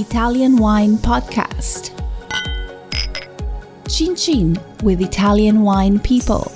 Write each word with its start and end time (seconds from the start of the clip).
Italian 0.00 0.56
Wine 0.56 0.96
Podcast. 0.96 1.90
Chin 3.86 4.16
Chin 4.16 4.58
with 4.82 5.02
Italian 5.02 5.60
Wine 5.60 5.98
People. 5.98 6.50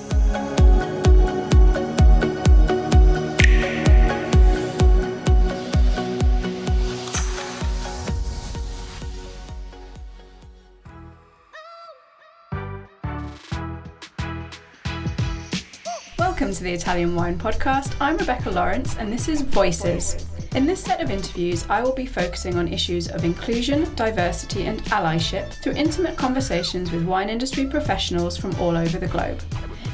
Welcome 16.19 16.55
to 16.55 16.63
the 16.63 16.73
Italian 16.73 17.15
Wine 17.15 17.39
Podcast. 17.39 17.95
I'm 18.01 18.17
Rebecca 18.17 18.51
Lawrence, 18.51 18.97
and 18.97 19.13
this 19.13 19.29
is 19.29 19.43
Voices. 19.43 20.25
In 20.55 20.67
this 20.67 20.85
set 20.85 21.01
of 21.01 21.11
interviews, 21.11 21.67
I 21.69 21.83
will 21.83 21.95
be 21.95 22.07
focusing 22.07 22.57
on 22.57 22.69
issues 22.69 23.09
of 23.09 23.25
inclusion, 23.25 23.93
diversity, 23.97 24.67
and 24.67 24.81
allyship 24.85 25.53
through 25.55 25.73
intimate 25.73 26.17
conversations 26.17 26.93
with 26.93 27.05
wine 27.05 27.29
industry 27.29 27.67
professionals 27.67 28.37
from 28.37 28.55
all 28.61 28.77
over 28.77 28.99
the 28.99 29.09
globe. 29.09 29.43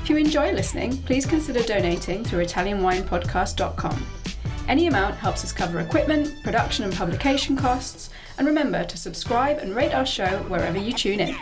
If 0.03 0.11
you 0.11 0.19
enjoy 0.19 0.53
listening, 0.53 0.99
please 1.05 1.25
consider 1.25 1.63
donating 1.63 2.25
through 2.25 2.45
ItalianWinePodcast.com. 2.45 4.07
Any 4.69 4.87
amount 4.87 5.17
helps 5.17 5.45
us 5.45 5.53
cover 5.53 5.81
equipment, 5.81 6.31
production, 6.45 6.85
and 6.85 6.93
publication 6.93 7.57
costs. 7.57 8.11
And 8.37 8.47
remember 8.47 8.85
to 8.85 8.99
subscribe 8.99 9.59
and 9.59 9.75
rate 9.75 9.95
our 9.95 10.05
show 10.05 10.41
wherever 10.49 10.77
you 10.77 10.93
tune 10.93 11.21
in. 11.21 11.37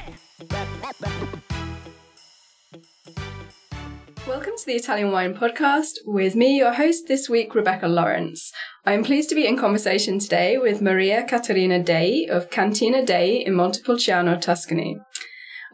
Welcome 4.29 4.59
to 4.59 4.67
the 4.67 4.75
Italian 4.75 5.11
Wine 5.11 5.33
Podcast 5.33 6.01
with 6.05 6.37
me, 6.37 6.59
your 6.59 6.75
host 6.75 7.09
this 7.09 7.31
week, 7.31 7.55
Rebecca 7.55 7.89
Lawrence. 7.89 8.53
I'm 8.85 9.03
pleased 9.03 9.31
to 9.31 9.35
be 9.35 9.47
in 9.47 9.57
conversation 9.57 10.19
today 10.19 10.59
with 10.59 10.83
Maria 10.83 11.25
Caterina 11.25 11.83
Dei 11.83 12.27
of 12.27 12.51
Cantina 12.51 13.07
Dei 13.07 13.43
in 13.43 13.55
Montepulciano, 13.55 14.39
Tuscany. 14.39 14.99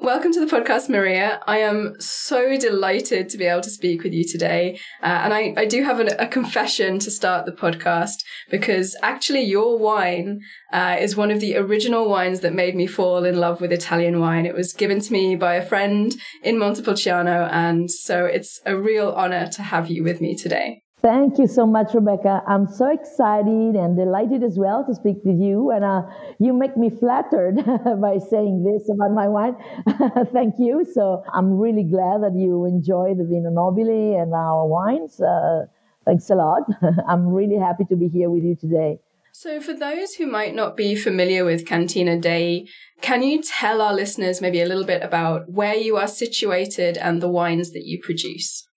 Welcome 0.00 0.32
to 0.32 0.44
the 0.44 0.50
podcast, 0.50 0.88
Maria. 0.88 1.40
I 1.46 1.58
am 1.58 1.94
so 2.00 2.58
delighted 2.58 3.28
to 3.28 3.38
be 3.38 3.44
able 3.44 3.60
to 3.60 3.70
speak 3.70 4.02
with 4.02 4.12
you 4.12 4.24
today. 4.24 4.80
Uh, 5.00 5.06
and 5.06 5.32
I, 5.32 5.54
I 5.56 5.66
do 5.66 5.84
have 5.84 6.00
a, 6.00 6.06
a, 6.18 6.26
confession 6.26 6.98
to 6.98 7.12
start 7.12 7.46
the 7.46 7.52
podcast 7.52 8.24
because 8.50 8.96
actually, 9.02 9.42
your 9.42 9.78
wine 9.78 10.40
uh, 10.72 10.96
is 10.98 11.16
one 11.16 11.30
of 11.30 11.38
the 11.38 11.56
original 11.56 12.08
wines 12.08 12.40
that 12.40 12.52
made 12.52 12.74
me 12.74 12.88
fall 12.88 13.24
in 13.24 13.38
love 13.38 13.60
with 13.60 13.72
Italian 13.72 14.18
wine. 14.18 14.46
It 14.46 14.54
was 14.54 14.72
given 14.72 15.00
to 15.00 15.12
me 15.12 15.36
by 15.36 15.54
a 15.54 15.64
friend 15.64 16.12
in 16.42 16.58
Montepulciano. 16.58 17.48
And 17.52 17.88
so 17.88 18.26
it's 18.26 18.60
a 18.66 18.76
real 18.76 19.12
honor 19.12 19.48
to 19.52 19.62
have 19.62 19.88
you 19.88 20.02
with 20.02 20.20
me 20.20 20.34
today. 20.36 20.83
Thank 21.04 21.38
you 21.38 21.46
so 21.46 21.66
much, 21.66 21.92
Rebecca. 21.92 22.42
I'm 22.48 22.66
so 22.66 22.90
excited 22.90 23.76
and 23.76 23.94
delighted 23.94 24.42
as 24.42 24.58
well 24.58 24.86
to 24.86 24.94
speak 24.94 25.18
with 25.22 25.38
you. 25.38 25.70
And 25.70 25.84
uh, 25.84 26.00
you 26.38 26.54
make 26.54 26.78
me 26.78 26.88
flattered 26.88 27.56
by 28.00 28.16
saying 28.16 28.64
this 28.64 28.88
about 28.88 29.12
my 29.12 29.28
wine. 29.28 29.54
Thank 30.32 30.54
you. 30.58 30.86
So 30.94 31.22
I'm 31.34 31.58
really 31.58 31.82
glad 31.82 32.22
that 32.22 32.32
you 32.34 32.64
enjoy 32.64 33.12
the 33.18 33.24
Vino 33.28 33.50
Nobile 33.50 34.18
and 34.18 34.32
our 34.32 34.66
wines. 34.66 35.20
Uh, 35.20 35.66
thanks 36.06 36.30
a 36.30 36.36
lot. 36.36 36.62
I'm 37.06 37.26
really 37.26 37.58
happy 37.58 37.84
to 37.90 37.96
be 37.96 38.08
here 38.08 38.30
with 38.30 38.42
you 38.42 38.56
today. 38.56 39.00
So, 39.30 39.60
for 39.60 39.74
those 39.74 40.14
who 40.14 40.26
might 40.26 40.54
not 40.54 40.74
be 40.74 40.94
familiar 40.94 41.44
with 41.44 41.66
Cantina 41.66 42.18
Dei, 42.18 42.66
can 43.02 43.22
you 43.22 43.42
tell 43.42 43.82
our 43.82 43.92
listeners 43.92 44.40
maybe 44.40 44.62
a 44.62 44.66
little 44.66 44.84
bit 44.84 45.02
about 45.02 45.50
where 45.50 45.74
you 45.74 45.96
are 45.96 46.06
situated 46.06 46.96
and 46.96 47.20
the 47.20 47.28
wines 47.28 47.72
that 47.72 47.84
you 47.84 48.00
produce? 48.00 48.68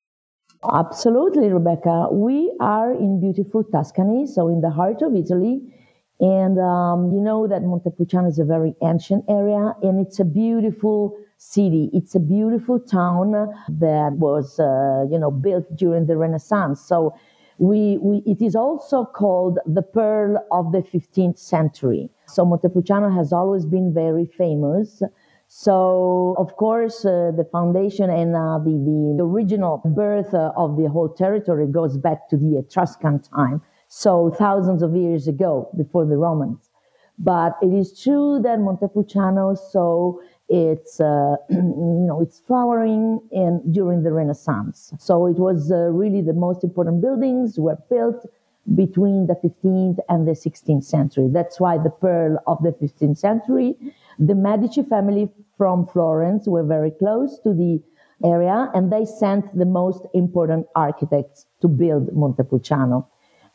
Absolutely, 0.63 1.49
Rebecca. 1.49 2.07
We 2.11 2.53
are 2.59 2.91
in 2.91 3.19
beautiful 3.21 3.63
Tuscany, 3.63 4.25
so 4.27 4.47
in 4.49 4.61
the 4.61 4.69
heart 4.69 5.01
of 5.01 5.15
Italy. 5.15 5.61
And 6.19 6.59
um, 6.59 7.11
you 7.13 7.21
know 7.21 7.47
that 7.47 7.61
Montepulciano 7.63 8.27
is 8.27 8.39
a 8.39 8.43
very 8.45 8.75
ancient 8.83 9.23
area 9.29 9.73
and 9.83 9.99
it's 10.05 10.19
a 10.19 10.25
beautiful 10.25 11.15
city. 11.37 11.91
It's 11.93 12.15
a 12.15 12.19
beautiful 12.19 12.79
town 12.79 13.33
that 13.69 14.13
was, 14.13 14.59
uh, 14.59 15.05
you 15.11 15.19
know, 15.19 15.29
built 15.29 15.65
during 15.75 16.07
the 16.07 16.17
Renaissance. 16.17 16.81
So 16.81 17.13
we, 17.59 17.99
we, 18.01 18.23
it 18.25 18.41
is 18.41 18.55
also 18.55 19.05
called 19.05 19.59
the 19.67 19.83
pearl 19.83 20.43
of 20.51 20.71
the 20.71 20.81
15th 20.81 21.37
century. 21.37 22.09
So 22.27 22.43
Montepulciano 22.45 23.11
has 23.15 23.31
always 23.31 23.65
been 23.67 23.93
very 23.93 24.25
famous 24.25 25.03
so, 25.49 26.35
of 26.37 26.57
course, 26.57 27.05
uh, 27.05 27.31
the 27.35 27.47
foundation 27.51 28.09
and 28.09 28.35
uh, 28.35 28.59
the, 28.59 29.15
the 29.17 29.23
original 29.23 29.81
birth 29.85 30.33
uh, 30.33 30.51
of 30.57 30.75
the 30.75 30.89
whole 30.89 31.07
territory 31.07 31.67
goes 31.67 31.97
back 31.97 32.27
to 32.29 32.37
the 32.37 32.57
Etruscan 32.57 33.21
time. 33.21 33.61
So, 33.87 34.29
thousands 34.37 34.83
of 34.83 34.93
years 34.93 35.27
ago, 35.27 35.69
before 35.77 36.05
the 36.05 36.17
Romans. 36.17 36.69
But 37.17 37.57
it 37.61 37.73
is 37.73 37.97
true 37.97 38.41
that 38.43 38.59
Montepulciano 38.59 39.55
saw 39.55 40.17
its, 40.49 40.99
uh, 40.99 41.37
you 41.49 42.05
know, 42.07 42.19
its 42.21 42.39
flowering 42.39 43.21
in, 43.31 43.61
during 43.71 44.03
the 44.03 44.11
Renaissance. 44.11 44.93
So, 44.99 45.27
it 45.27 45.37
was 45.37 45.71
uh, 45.71 45.91
really 45.91 46.21
the 46.21 46.33
most 46.33 46.65
important 46.65 47.01
buildings 47.01 47.57
were 47.57 47.77
built 47.89 48.25
between 48.75 49.27
the 49.27 49.35
15th 49.35 49.99
and 50.09 50.27
the 50.27 50.33
16th 50.33 50.83
century. 50.83 51.29
That's 51.31 51.57
why 51.57 51.77
the 51.77 51.89
pearl 51.89 52.37
of 52.47 52.61
the 52.63 52.71
15th 52.71 53.17
century. 53.17 53.77
The 54.19 54.35
Medici 54.35 54.83
family 54.83 55.29
from 55.57 55.85
Florence 55.87 56.47
were 56.47 56.63
very 56.63 56.91
close 56.91 57.39
to 57.39 57.53
the 57.53 57.81
area 58.23 58.71
and 58.73 58.91
they 58.91 59.05
sent 59.05 59.55
the 59.57 59.65
most 59.65 60.05
important 60.13 60.65
architects 60.75 61.45
to 61.61 61.67
build 61.67 62.15
Montepulciano. 62.15 63.07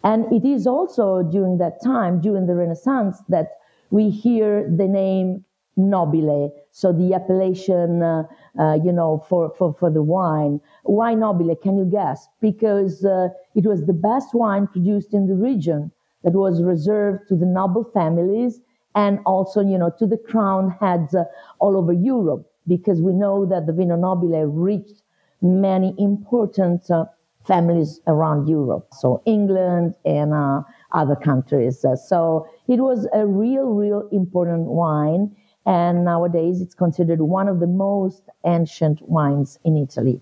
And 0.05 0.33
it 0.33 0.45
is 0.45 0.67
also 0.67 1.23
during 1.23 1.59
that 1.59 1.83
time, 1.83 2.21
during 2.21 2.47
the 2.47 2.55
Renaissance, 2.55 3.23
that 3.29 3.59
we 3.91 4.11
hear 4.11 4.69
the 4.69 4.89
name 4.89 5.45
nobile. 5.77 6.53
So 6.71 6.93
the 6.93 7.15
appellation, 7.15 8.03
uh, 8.03 8.25
uh, 8.59 8.79
you 8.83 8.93
know, 8.93 9.25
for, 9.29 9.55
for, 9.57 9.75
for 9.75 9.91
the 9.91 10.03
wine. 10.03 10.61
Why 10.85 11.15
nobile? 11.15 11.55
Can 11.57 11.77
you 11.77 11.85
guess? 11.85 12.29
Because 12.41 13.05
uh, 13.05 13.29
it 13.55 13.67
was 13.67 13.87
the 13.87 13.93
best 13.93 14.35
wine 14.35 14.67
produced 14.67 15.15
in 15.15 15.27
the 15.27 15.35
region 15.35 15.93
that 16.25 16.33
was 16.33 16.63
reserved 16.63 17.29
to 17.29 17.37
the 17.37 17.47
noble 17.47 17.85
families 17.85 18.61
and 18.95 19.21
also, 19.27 19.61
you 19.61 19.79
know, 19.79 19.91
to 19.99 20.07
the 20.07 20.19
crown 20.19 20.77
heads 20.81 21.15
uh, 21.15 21.25
all 21.59 21.77
over 21.77 21.93
Europe. 21.93 22.49
Because 22.69 23.03
we 23.03 23.13
know 23.13 23.45
that 23.47 23.67
the 23.67 23.73
Vino 23.73 23.97
Nobile 23.97 24.47
reached 24.47 25.03
many 25.41 25.95
important 25.99 26.89
uh, 26.91 27.07
families 27.45 28.01
around 28.07 28.47
Europe. 28.47 28.87
So 28.93 29.21
England 29.27 29.95
and 30.05 30.33
uh, 30.33 30.63
other 30.93 31.17
countries. 31.17 31.85
so 32.07 32.47
it 32.69 32.79
was 32.79 33.09
a 33.13 33.27
real, 33.27 33.75
real 33.75 34.09
important 34.13 34.69
wine 34.69 35.35
and 35.67 36.05
nowadays 36.05 36.61
it's 36.61 36.75
considered 36.75 37.21
one 37.21 37.49
of 37.49 37.61
the 37.61 37.67
most 37.67 38.23
ancient 38.45 39.01
wines 39.03 39.59
in 39.65 39.77
Italy. 39.77 40.21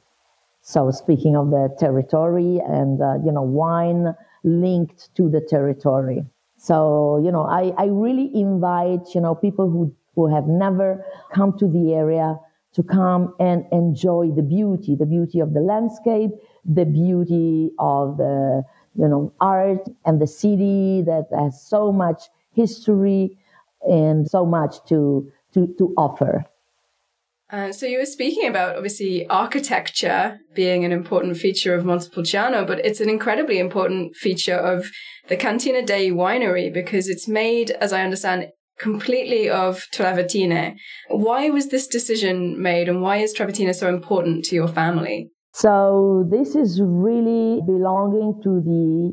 So 0.63 0.91
speaking 0.91 1.37
of 1.37 1.51
the 1.51 1.75
territory 1.79 2.61
and, 2.67 3.01
uh, 3.01 3.15
you 3.25 3.33
know, 3.33 3.43
wine 3.43 4.15
linked 4.45 5.15
to 5.17 5.31
the 5.31 5.41
territory. 5.41 6.25
So, 6.61 7.19
you 7.25 7.33
know, 7.33 7.45
I, 7.45 7.73
I 7.79 7.87
really 7.87 8.31
invite, 8.35 9.15
you 9.15 9.21
know, 9.21 9.35
people 9.35 9.71
who, 9.71 9.95
who 10.15 10.27
have 10.33 10.47
never 10.47 11.03
come 11.33 11.57
to 11.59 11.67
the 11.67 11.95
area 11.95 12.39
to 12.75 12.83
come 12.83 13.35
and 13.41 13.65
enjoy 13.73 14.31
the 14.37 14.43
beauty, 14.43 14.95
the 14.95 15.07
beauty 15.07 15.41
of 15.41 15.55
the 15.55 15.61
landscape, 15.61 16.31
the 16.65 16.85
beauty 16.85 17.71
of 17.79 18.19
the, 18.19 18.63
you 18.95 19.09
know, 19.09 19.33
art 19.41 19.89
and 20.05 20.21
the 20.21 20.27
city 20.27 21.03
that 21.07 21.29
has 21.37 21.61
so 21.67 21.91
much 21.91 22.25
history 22.53 23.39
and 23.89 24.29
so 24.29 24.45
much 24.45 24.85
to 24.85 25.33
to, 25.55 25.67
to 25.79 25.95
offer. 25.97 26.45
Uh, 27.53 27.73
so 27.73 27.85
you 27.85 27.99
were 27.99 28.07
speaking 28.07 28.49
about 28.49 28.77
obviously 28.77 29.27
architecture 29.29 30.39
being 30.55 30.85
an 30.85 30.93
important 30.93 31.37
feature 31.37 31.75
of 31.75 31.85
Montepulciano, 31.85 32.65
but 32.65 32.79
it's 32.85 33.01
an 33.01 33.11
incredibly 33.11 33.59
important 33.59 34.15
feature 34.15 34.57
of 34.57 34.91
the 35.29 35.37
Cantina 35.37 35.83
Dei 35.83 36.11
winery 36.11 36.73
because 36.73 37.09
it's 37.09 37.27
made, 37.27 37.73
as 37.73 37.93
I 37.93 38.03
understand, 38.03 38.49
completely 38.79 39.51
of 39.51 39.87
travertine. 39.93 40.77
Why 41.09 41.51
was 41.51 41.69
this 41.69 41.87
decision 41.87 42.61
made 42.61 42.89
and 42.89 43.03
why 43.03 43.17
is 43.17 43.33
travertine 43.33 43.73
so 43.75 43.89
important 43.89 44.45
to 44.47 44.55
your 44.55 44.69
family? 44.69 45.31
So 45.53 46.27
this 46.31 46.55
is 46.55 46.81
really 46.83 47.61
belonging 47.67 48.41
to 48.45 48.61
the 48.61 49.13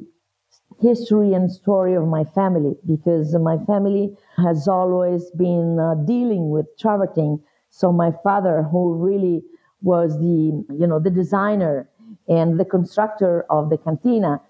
history 0.79 1.33
and 1.33 1.51
story 1.51 1.95
of 1.95 2.07
my 2.07 2.23
family 2.35 2.73
because 2.87 3.35
my 3.41 3.57
family 3.65 4.11
has 4.37 4.67
always 4.67 5.31
been 5.31 5.79
uh, 5.79 5.95
dealing 6.05 6.51
with 6.51 6.67
travertine. 6.79 7.39
So 7.77 7.91
my 7.91 8.11
father, 8.23 8.63
who 8.63 8.95
really 8.95 9.43
was 9.81 10.17
the, 10.19 10.65
you 10.79 10.87
know, 10.87 10.99
the 10.99 11.11
designer 11.11 11.87
and 12.27 12.59
the 12.59 12.65
constructor 12.65 13.45
of 13.51 13.69
the 13.69 13.77
cantina, 13.77 14.41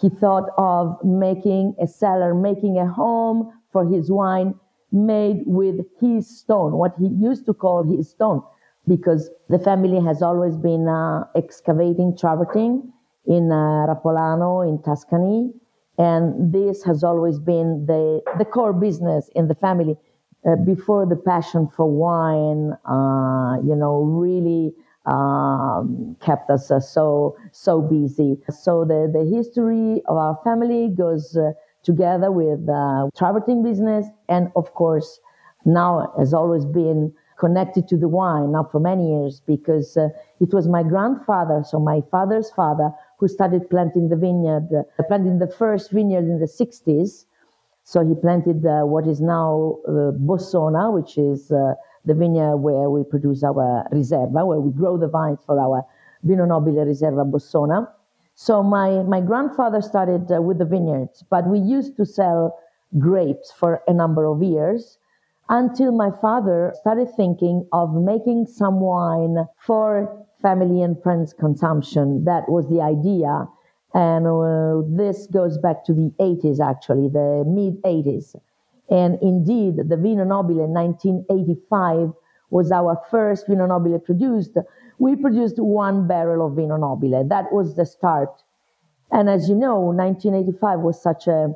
he 0.00 0.08
thought 0.08 0.50
of 0.56 0.96
making 1.04 1.74
a 1.82 1.86
cellar, 1.88 2.34
making 2.34 2.78
a 2.78 2.86
home 2.86 3.52
for 3.72 3.84
his 3.86 4.10
wine 4.10 4.54
made 4.92 5.42
with 5.46 5.76
his 6.00 6.28
stone, 6.40 6.72
what 6.74 6.94
he 6.98 7.08
used 7.08 7.44
to 7.46 7.54
call 7.54 7.82
his 7.82 8.08
stone, 8.10 8.42
because 8.86 9.30
the 9.48 9.58
family 9.58 10.00
has 10.00 10.22
always 10.22 10.56
been 10.56 10.86
uh, 10.86 11.24
excavating 11.34 12.16
travertine 12.16 12.92
in 13.26 13.50
uh, 13.50 13.86
Rapolano 13.90 14.66
in 14.68 14.80
Tuscany 14.82 15.52
And 15.98 16.52
this 16.52 16.84
has 16.84 17.02
always 17.02 17.38
been 17.38 17.86
the, 17.86 18.20
the 18.38 18.44
core 18.44 18.72
business 18.72 19.30
in 19.34 19.48
the 19.48 19.54
family. 19.54 19.96
Uh, 20.46 20.54
before 20.54 21.04
the 21.06 21.16
passion 21.16 21.66
for 21.66 21.86
wine, 21.90 22.72
uh, 22.88 23.56
you 23.64 23.74
know, 23.74 24.02
really 24.02 24.72
um, 25.04 26.16
kept 26.20 26.48
us 26.50 26.70
uh, 26.70 26.78
so 26.78 27.36
so 27.50 27.80
busy. 27.82 28.38
So 28.50 28.84
the 28.84 29.10
the 29.12 29.24
history 29.24 30.02
of 30.06 30.16
our 30.16 30.38
family 30.44 30.88
goes 30.96 31.36
uh, 31.36 31.52
together 31.82 32.30
with 32.30 32.68
uh, 32.68 33.08
travertine 33.16 33.62
business, 33.64 34.06
and 34.28 34.52
of 34.54 34.72
course, 34.74 35.20
now 35.64 36.12
has 36.18 36.32
always 36.32 36.64
been 36.64 37.12
connected 37.38 37.86
to 37.88 37.96
the 37.96 38.08
wine 38.08 38.52
now 38.52 38.64
for 38.70 38.80
many 38.80 39.10
years 39.10 39.40
because 39.46 39.96
uh, 39.96 40.08
it 40.40 40.54
was 40.54 40.68
my 40.68 40.82
grandfather, 40.82 41.62
so 41.66 41.78
my 41.78 42.00
father's 42.10 42.50
father, 42.50 42.90
who 43.18 43.28
started 43.28 43.68
planting 43.68 44.08
the 44.08 44.16
vineyard, 44.16 44.68
uh, 44.72 45.02
planting 45.08 45.38
the 45.38 45.46
first 45.46 45.90
vineyard 45.90 46.24
in 46.24 46.38
the 46.38 46.48
60s. 46.48 47.25
So 47.86 48.04
he 48.04 48.16
planted 48.16 48.66
uh, 48.66 48.82
what 48.82 49.06
is 49.06 49.20
now 49.20 49.78
uh, 49.86 50.10
Bossona, 50.10 50.92
which 50.92 51.16
is 51.16 51.52
uh, 51.52 51.74
the 52.04 52.14
vineyard 52.14 52.56
where 52.56 52.90
we 52.90 53.04
produce 53.04 53.44
our 53.44 53.86
Riserva, 53.92 54.44
where 54.44 54.58
we 54.58 54.72
grow 54.72 54.98
the 54.98 55.06
vines 55.06 55.38
for 55.46 55.56
our 55.60 55.84
Vino 56.24 56.46
Nobile 56.46 56.84
Riserva 56.84 57.24
Bossona. 57.24 57.86
So 58.34 58.60
my, 58.60 59.04
my 59.04 59.20
grandfather 59.20 59.80
started 59.80 60.32
uh, 60.32 60.42
with 60.42 60.58
the 60.58 60.64
vineyards, 60.64 61.22
but 61.30 61.46
we 61.46 61.60
used 61.60 61.96
to 61.98 62.04
sell 62.04 62.58
grapes 62.98 63.52
for 63.52 63.80
a 63.86 63.92
number 63.92 64.24
of 64.24 64.42
years 64.42 64.98
until 65.48 65.92
my 65.92 66.10
father 66.20 66.74
started 66.80 67.06
thinking 67.16 67.68
of 67.72 67.94
making 67.94 68.46
some 68.46 68.80
wine 68.80 69.46
for 69.58 70.26
family 70.42 70.82
and 70.82 71.00
friends 71.04 71.32
consumption. 71.32 72.24
That 72.24 72.48
was 72.48 72.68
the 72.68 72.80
idea. 72.80 73.46
And 73.94 74.26
uh, 74.26 74.82
this 74.88 75.26
goes 75.26 75.58
back 75.58 75.84
to 75.86 75.94
the 75.94 76.12
80s, 76.20 76.60
actually, 76.60 77.08
the 77.08 77.44
mid 77.46 77.82
80s. 77.82 78.36
And 78.90 79.18
indeed, 79.22 79.88
the 79.88 79.96
Vino 79.96 80.24
Nobile 80.24 80.64
in 80.64 80.72
1985 80.72 82.12
was 82.50 82.70
our 82.70 83.00
first 83.10 83.46
Vino 83.48 83.66
Nobile 83.66 83.98
produced. 83.98 84.56
We 84.98 85.16
produced 85.16 85.58
one 85.58 86.06
barrel 86.06 86.46
of 86.46 86.54
Vino 86.56 86.76
Nobile. 86.76 87.24
That 87.26 87.52
was 87.52 87.74
the 87.74 87.86
start. 87.86 88.42
And 89.10 89.28
as 89.28 89.48
you 89.48 89.54
know, 89.56 89.80
1985 89.80 90.80
was 90.80 91.00
such 91.02 91.26
a 91.26 91.54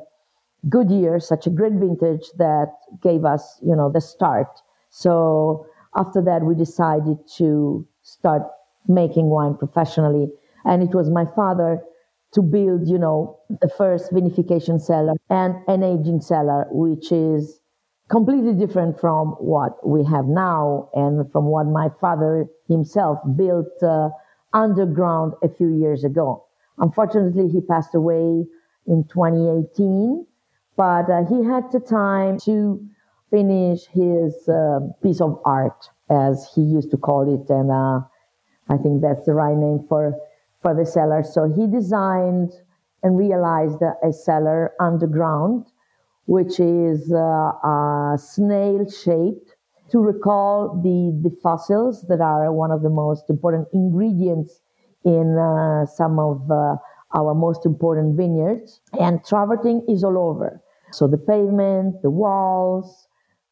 good 0.69 0.91
year, 0.91 1.19
such 1.19 1.47
a 1.47 1.49
great 1.49 1.73
vintage 1.73 2.25
that 2.37 2.73
gave 3.01 3.25
us, 3.25 3.59
you 3.63 3.75
know, 3.75 3.91
the 3.91 4.01
start. 4.01 4.61
So 4.89 5.65
after 5.95 6.21
that, 6.21 6.43
we 6.43 6.55
decided 6.55 7.17
to 7.37 7.87
start 8.03 8.43
making 8.87 9.27
wine 9.29 9.55
professionally. 9.55 10.31
And 10.65 10.83
it 10.83 10.93
was 10.93 11.09
my 11.09 11.25
father 11.35 11.81
to 12.33 12.41
build, 12.41 12.87
you 12.87 12.97
know, 12.97 13.39
the 13.61 13.69
first 13.69 14.11
vinification 14.11 14.79
cellar 14.79 15.13
and 15.29 15.55
an 15.67 15.83
aging 15.83 16.21
cellar, 16.21 16.67
which 16.71 17.11
is 17.11 17.59
completely 18.09 18.53
different 18.53 18.99
from 18.99 19.29
what 19.39 19.85
we 19.85 20.03
have 20.03 20.25
now 20.25 20.89
and 20.93 21.29
from 21.31 21.45
what 21.45 21.65
my 21.65 21.89
father 21.99 22.45
himself 22.67 23.19
built 23.35 23.71
uh, 23.83 24.09
underground 24.53 25.33
a 25.43 25.49
few 25.49 25.69
years 25.69 26.03
ago. 26.03 26.45
Unfortunately, 26.77 27.47
he 27.47 27.61
passed 27.61 27.95
away 27.95 28.45
in 28.87 29.03
2018 29.11 30.25
but 30.77 31.09
uh, 31.09 31.23
he 31.25 31.43
had 31.43 31.71
the 31.71 31.79
time 31.79 32.39
to 32.39 32.83
finish 33.29 33.85
his 33.87 34.49
uh, 34.49 34.79
piece 35.03 35.21
of 35.21 35.39
art, 35.45 35.89
as 36.09 36.49
he 36.55 36.61
used 36.61 36.91
to 36.91 36.97
call 36.97 37.23
it, 37.33 37.49
and 37.49 37.71
uh, 37.71 38.01
I 38.67 38.77
think 38.81 39.01
that's 39.01 39.25
the 39.25 39.33
right 39.33 39.55
name 39.55 39.85
for 39.87 40.15
for 40.61 40.75
the 40.75 40.85
cellar. 40.85 41.23
So 41.23 41.51
he 41.55 41.67
designed 41.67 42.51
and 43.03 43.17
realized 43.17 43.81
a 43.81 44.13
cellar 44.13 44.73
underground, 44.79 45.65
which 46.25 46.59
is 46.59 47.11
uh, 47.11 48.17
snail 48.17 48.89
shaped 48.89 49.55
to 49.91 49.99
recall 49.99 50.79
the, 50.83 51.29
the 51.29 51.35
fossils 51.41 52.05
that 52.07 52.21
are 52.21 52.51
one 52.53 52.71
of 52.71 52.81
the 52.81 52.89
most 52.89 53.29
important 53.29 53.67
ingredients 53.73 54.61
in 55.03 55.37
uh, 55.37 55.85
some 55.85 56.19
of 56.19 56.49
uh, 56.49 56.75
our 57.13 57.33
most 57.33 57.65
important 57.65 58.15
vineyards. 58.15 58.81
And 58.99 59.23
travertine 59.25 59.83
is 59.89 60.03
all 60.03 60.17
over. 60.17 60.61
So 60.91 61.07
the 61.07 61.17
pavement, 61.17 62.01
the 62.03 62.09
walls, 62.09 63.07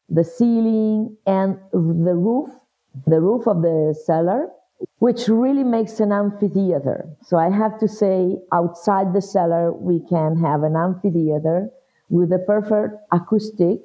the 0.08 0.24
ceiling, 0.24 1.16
and 1.26 1.58
the 1.72 2.14
roof, 2.14 2.48
the 3.06 3.20
roof 3.20 3.46
of 3.46 3.62
the 3.62 3.94
cellar, 4.06 4.48
which 4.98 5.28
really 5.28 5.64
makes 5.64 6.00
an 6.00 6.12
amphitheater. 6.12 7.08
So 7.22 7.36
I 7.36 7.50
have 7.50 7.78
to 7.80 7.88
say, 7.88 8.36
outside 8.52 9.12
the 9.12 9.22
cellar, 9.22 9.72
we 9.72 10.00
can 10.00 10.36
have 10.36 10.62
an 10.62 10.76
amphitheater 10.76 11.70
with 12.08 12.32
a 12.32 12.38
perfect 12.38 12.94
acoustic. 13.12 13.80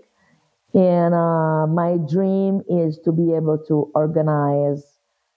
And 0.74 1.13
uh, 1.13 1.68
my 1.68 1.97
dream 2.09 2.62
is 2.69 3.00
to 3.06 3.12
be 3.12 3.33
able 3.33 3.57
to 3.68 3.92
organize 3.95 4.83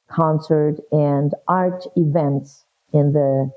concert 0.09 0.77
and 0.91 1.35
art 1.47 1.85
events 1.97 2.65
in 2.93 3.13
the 3.13 3.51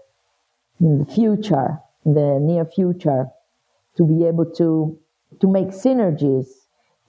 in 0.79 0.99
the 0.99 1.05
future, 1.05 1.79
in 2.05 2.13
the 2.13 2.39
near 2.41 2.65
future, 2.65 3.27
to 3.97 4.05
be 4.05 4.25
able 4.25 4.45
to 4.45 4.99
to 5.39 5.47
make 5.47 5.69
synergies 5.69 6.47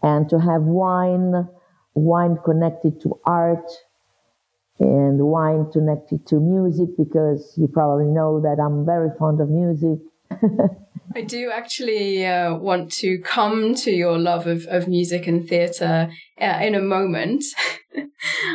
and 0.02 0.28
to 0.30 0.38
have 0.38 0.62
wine 0.62 1.48
wine 1.94 2.38
connected 2.44 3.00
to 3.02 3.18
art 3.26 3.70
and 4.80 5.20
wine 5.20 5.70
connected 5.72 6.26
to 6.28 6.40
music 6.40 6.90
because 6.98 7.54
you 7.56 7.68
probably 7.68 8.06
know 8.06 8.40
that 8.40 8.60
I'm 8.60 8.84
very 8.86 9.10
fond 9.18 9.40
of 9.40 9.48
music. 9.50 9.98
I 11.14 11.22
do 11.22 11.50
actually 11.50 12.24
uh, 12.24 12.54
want 12.54 12.90
to 12.92 13.18
come 13.18 13.74
to 13.76 13.90
your 13.90 14.18
love 14.18 14.46
of, 14.46 14.64
of 14.66 14.88
music 14.88 15.26
and 15.26 15.46
theatre 15.46 16.10
uh, 16.40 16.58
in 16.62 16.74
a 16.74 16.80
moment. 16.80 17.44
uh, 17.96 18.02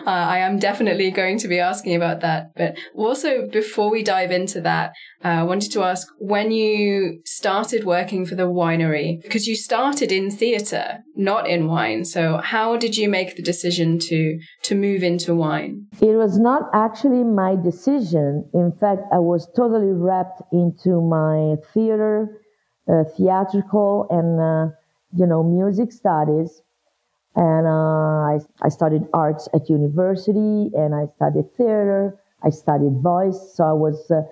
I 0.05 0.39
am 0.39 0.59
definitely 0.59 1.11
going 1.11 1.37
to 1.39 1.47
be 1.47 1.59
asking 1.59 1.95
about 1.95 2.21
that. 2.21 2.51
But 2.55 2.77
also, 2.95 3.47
before 3.47 3.89
we 3.89 4.03
dive 4.03 4.31
into 4.31 4.61
that, 4.61 4.91
uh, 5.23 5.27
I 5.27 5.43
wanted 5.43 5.71
to 5.73 5.83
ask 5.83 6.07
when 6.19 6.51
you 6.51 7.21
started 7.25 7.83
working 7.83 8.25
for 8.25 8.35
the 8.35 8.47
winery, 8.47 9.21
because 9.21 9.47
you 9.47 9.55
started 9.55 10.11
in 10.11 10.31
theatre, 10.31 10.99
not 11.15 11.47
in 11.47 11.67
wine. 11.67 12.05
So, 12.05 12.37
how 12.37 12.77
did 12.77 12.97
you 12.97 13.09
make 13.09 13.35
the 13.35 13.43
decision 13.43 13.99
to, 13.99 14.39
to 14.63 14.75
move 14.75 15.03
into 15.03 15.35
wine? 15.35 15.87
It 16.01 16.15
was 16.15 16.37
not 16.37 16.63
actually 16.73 17.23
my 17.23 17.55
decision. 17.55 18.49
In 18.53 18.71
fact, 18.79 19.01
I 19.11 19.19
was 19.19 19.47
totally 19.55 19.91
wrapped 19.91 20.41
into 20.51 21.01
my 21.01 21.55
theater, 21.73 22.23
uh, 22.23 22.26
theatrical, 23.15 24.07
and, 24.09 24.39
uh, 24.39 24.75
you 25.13 25.25
know, 25.25 25.43
music 25.43 25.91
studies 25.91 26.61
and 27.37 27.67
uh, 27.67 27.69
I, 28.33 28.39
I 28.63 28.69
studied 28.69 29.03
arts 29.13 29.47
at 29.53 29.69
university 29.69 30.71
and 30.73 30.95
I 30.95 31.05
studied 31.17 31.53
theater. 31.55 32.17
I 32.43 32.49
studied 32.49 32.99
voice. 33.03 33.53
So 33.53 33.63
I 33.63 33.73
was 33.73 34.09
uh, 34.09 34.23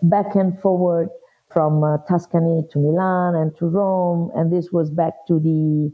back 0.00 0.34
and 0.34 0.58
forward 0.60 1.10
from 1.52 1.84
uh, 1.84 1.98
Tuscany 2.08 2.62
to 2.72 2.78
Milan 2.78 3.34
and 3.34 3.54
to 3.58 3.66
Rome. 3.66 4.30
And 4.34 4.50
this 4.50 4.72
was 4.72 4.90
back 4.90 5.12
to 5.28 5.38
the 5.38 5.92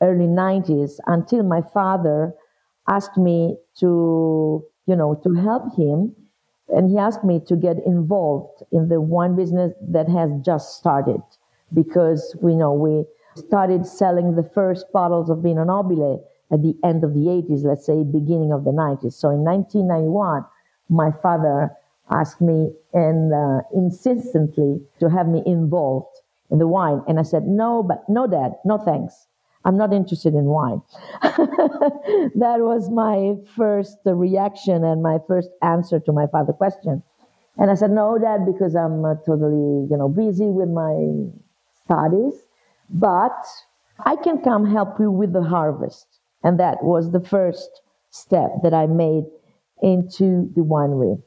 early 0.00 0.26
90s 0.26 1.00
until 1.08 1.42
my 1.42 1.62
father 1.62 2.32
asked 2.88 3.16
me 3.18 3.56
to, 3.80 4.64
you 4.86 4.94
know, 4.94 5.20
to 5.24 5.34
help 5.34 5.74
him. 5.76 6.14
And 6.68 6.90
he 6.90 6.96
asked 6.96 7.24
me 7.24 7.40
to 7.48 7.56
get 7.56 7.78
involved 7.84 8.62
in 8.70 8.88
the 8.88 9.00
wine 9.00 9.34
business 9.34 9.72
that 9.88 10.08
has 10.08 10.30
just 10.44 10.76
started 10.76 11.20
because 11.74 12.36
we 12.40 12.54
know 12.54 12.72
we 12.72 13.04
started 13.36 13.86
selling 13.86 14.36
the 14.36 14.48
first 14.54 14.86
bottles 14.92 15.28
of 15.28 15.42
Vino 15.42 15.64
Nobile 15.64 16.24
at 16.52 16.62
the 16.62 16.76
end 16.84 17.02
of 17.04 17.14
the 17.14 17.26
80s, 17.26 17.64
let's 17.64 17.84
say 17.84 18.04
beginning 18.04 18.52
of 18.52 18.64
the 18.64 18.70
90s. 18.70 19.14
So 19.14 19.30
in 19.30 19.44
1991, 19.44 20.44
my 20.88 21.10
father 21.22 21.70
asked 22.10 22.40
me 22.40 22.70
and 22.92 23.32
uh, 23.32 23.62
insistently 23.74 24.80
to 25.00 25.10
have 25.10 25.26
me 25.26 25.42
involved 25.46 26.20
in 26.50 26.58
the 26.58 26.68
wine. 26.68 27.02
And 27.08 27.18
I 27.18 27.22
said, 27.22 27.44
no, 27.46 27.82
but 27.82 28.04
no, 28.08 28.26
dad, 28.26 28.52
no 28.64 28.78
thanks. 28.78 29.26
I'm 29.64 29.78
not 29.78 29.94
interested 29.94 30.34
in 30.34 30.44
wine. 30.44 30.82
that 31.22 32.58
was 32.60 32.90
my 32.90 33.34
first 33.56 33.96
reaction 34.04 34.84
and 34.84 35.02
my 35.02 35.18
first 35.26 35.48
answer 35.62 35.98
to 36.00 36.12
my 36.12 36.26
father's 36.26 36.56
question. 36.56 37.02
And 37.56 37.70
I 37.70 37.74
said, 37.74 37.90
no, 37.90 38.18
dad, 38.18 38.44
because 38.44 38.74
I'm 38.74 39.04
uh, 39.04 39.14
totally, 39.24 39.88
you 39.88 39.96
know, 39.96 40.08
busy 40.08 40.46
with 40.46 40.68
my 40.68 41.30
studies 41.84 42.34
but 42.90 43.44
I 44.04 44.16
can 44.16 44.40
come 44.42 44.66
help 44.66 44.98
you 45.00 45.10
with 45.10 45.32
the 45.32 45.42
harvest. 45.42 46.06
And 46.42 46.58
that 46.60 46.82
was 46.82 47.10
the 47.10 47.20
first 47.20 47.80
step 48.10 48.50
that 48.62 48.74
I 48.74 48.86
made 48.86 49.24
into 49.82 50.50
the 50.54 50.60
winery. 50.62 51.22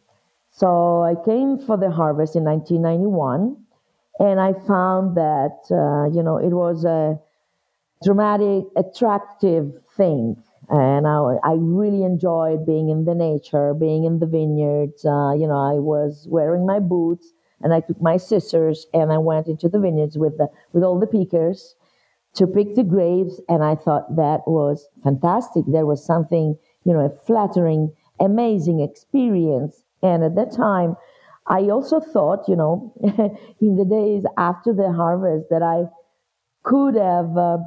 So 0.51 1.03
I 1.03 1.15
came 1.25 1.57
for 1.59 1.77
the 1.77 1.91
harvest 1.91 2.35
in 2.35 2.43
1991, 2.43 3.57
and 4.19 4.39
I 4.39 4.53
found 4.53 5.15
that, 5.17 5.57
uh, 5.71 6.09
you 6.15 6.23
know, 6.23 6.37
it 6.37 6.53
was 6.53 6.85
a 6.85 7.19
dramatic, 8.03 8.65
attractive 8.75 9.71
thing. 9.95 10.35
And 10.69 11.07
I, 11.07 11.37
I 11.43 11.53
really 11.57 12.03
enjoyed 12.03 12.65
being 12.65 12.89
in 12.89 13.05
the 13.05 13.15
nature, 13.15 13.73
being 13.73 14.03
in 14.03 14.19
the 14.19 14.25
vineyards. 14.25 15.05
Uh, 15.05 15.31
you 15.33 15.47
know, 15.47 15.57
I 15.57 15.79
was 15.79 16.27
wearing 16.29 16.65
my 16.65 16.79
boots, 16.79 17.31
and 17.61 17.73
I 17.73 17.81
took 17.81 18.01
my 18.01 18.17
scissors 18.17 18.87
and 18.93 19.11
I 19.11 19.17
went 19.17 19.47
into 19.47 19.69
the 19.69 19.79
vineyards 19.79 20.17
with 20.17 20.37
the 20.37 20.47
with 20.73 20.83
all 20.83 20.99
the 20.99 21.07
pickers 21.07 21.75
to 22.37 22.45
pick 22.45 22.75
the 22.75 22.83
grapes, 22.83 23.41
and 23.49 23.63
I 23.63 23.75
thought 23.75 24.15
that 24.15 24.41
was 24.45 24.87
fantastic. 25.03 25.65
There 25.67 25.87
was 25.87 26.05
something, 26.05 26.55
you 26.83 26.93
know, 26.93 26.99
a 26.99 27.09
flattering, 27.09 27.91
amazing 28.19 28.79
experience. 28.79 29.83
And 30.03 30.23
at 30.23 30.35
that 30.35 30.51
time, 30.51 30.95
I 31.47 31.61
also 31.61 31.99
thought, 31.99 32.47
you 32.47 32.55
know, 32.55 32.93
in 33.61 33.75
the 33.75 33.85
days 33.85 34.23
after 34.37 34.71
the 34.71 34.91
harvest, 34.91 35.49
that 35.49 35.63
I 35.63 35.85
could 36.63 36.95
have 36.95 37.35
uh, 37.35 37.57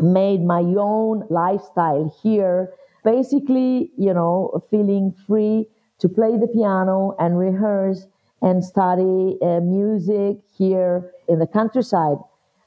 made 0.00 0.44
my 0.44 0.60
own 0.78 1.26
lifestyle 1.28 2.14
here. 2.22 2.72
Basically, 3.02 3.90
you 3.98 4.14
know, 4.14 4.62
feeling 4.70 5.14
free 5.26 5.66
to 5.98 6.08
play 6.08 6.36
the 6.36 6.46
piano 6.46 7.16
and 7.18 7.38
rehearse 7.38 8.06
and 8.42 8.64
study 8.64 9.36
uh, 9.42 9.60
music 9.60 10.38
here 10.56 11.10
in 11.28 11.38
the 11.38 11.46
countryside. 11.46 12.16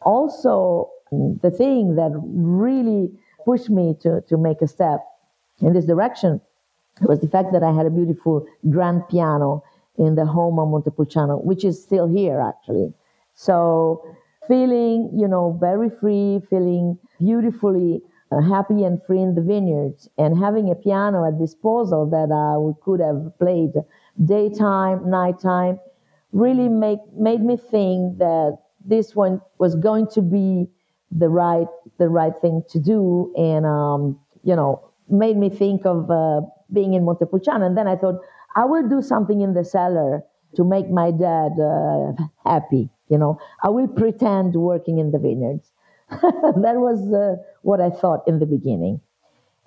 Also, 0.02 0.90
the 1.12 1.52
thing 1.52 1.96
that 1.96 2.12
really 2.24 3.12
pushed 3.46 3.70
me 3.70 3.96
to, 4.02 4.22
to 4.28 4.38
make 4.38 4.62
a 4.62 4.68
step 4.68 5.00
in 5.62 5.74
this 5.74 5.86
direction 5.86 6.42
was 7.02 7.20
the 7.20 7.28
fact 7.28 7.52
that 7.54 7.64
I 7.64 7.72
had 7.72 7.86
a 7.86 7.90
beautiful 7.90 8.46
grand 8.70 9.08
piano 9.10 9.64
in 9.98 10.16
the 10.16 10.26
home 10.26 10.60
of 10.60 10.70
Montepulciano, 10.70 11.38
which 11.38 11.64
is 11.64 11.82
still 11.82 12.08
here 12.08 12.40
actually. 12.42 12.94
So 13.36 14.04
feeling, 14.48 15.10
you 15.16 15.28
know, 15.28 15.58
very 15.60 15.90
free, 15.90 16.42
feeling 16.50 16.98
beautifully 17.20 18.02
uh, 18.32 18.42
happy 18.42 18.84
and 18.84 19.02
free 19.06 19.22
in 19.22 19.36
the 19.36 19.42
vineyards, 19.42 20.10
and 20.18 20.38
having 20.38 20.72
a 20.72 20.76
piano 20.76 21.28
at 21.28 21.40
disposal 21.40 22.10
that 22.10 22.30
we 22.60 22.74
could 22.84 23.00
have 23.00 23.32
played 23.40 23.74
daytime, 24.24 25.10
nighttime, 25.10 25.80
really 26.32 26.70
make 26.70 27.00
made 27.16 27.42
me 27.42 27.58
think 27.58 28.18
that 28.20 28.58
this 28.86 29.16
one 29.16 29.42
was 29.60 29.76
going 29.76 30.08
to 30.08 30.22
be 30.22 30.68
the 31.12 31.30
right 31.30 31.68
the 32.00 32.10
right 32.10 32.34
thing 32.42 32.64
to 32.70 32.80
do, 32.80 33.34
and 33.38 33.66
um, 33.66 34.20
you 34.44 34.56
know, 34.56 34.82
made 35.10 35.38
me 35.38 35.50
think 35.50 35.86
of 35.86 36.10
uh, 36.10 36.42
being 36.72 36.94
in 36.94 37.06
Montepulciano. 37.06 37.66
And 37.66 37.78
then 37.78 37.88
I 37.88 37.96
thought 37.96 38.16
I 38.56 38.66
will 38.66 38.88
do 38.88 39.02
something 39.02 39.42
in 39.42 39.54
the 39.54 39.64
cellar 39.64 40.24
to 40.56 40.64
make 40.64 40.90
my 40.90 41.12
dad 41.12 41.52
uh, 41.60 42.14
happy. 42.50 42.90
You 43.10 43.18
know, 43.18 43.38
I 43.64 43.70
will 43.70 43.88
pretend 43.88 44.56
working 44.56 44.98
in 45.00 45.12
the 45.12 45.20
vineyards. 45.20 45.72
that 46.10 46.76
was 46.78 47.00
uh, 47.14 47.42
what 47.62 47.80
I 47.82 47.90
thought 47.90 48.28
in 48.28 48.40
the 48.40 48.46
beginning. 48.46 49.02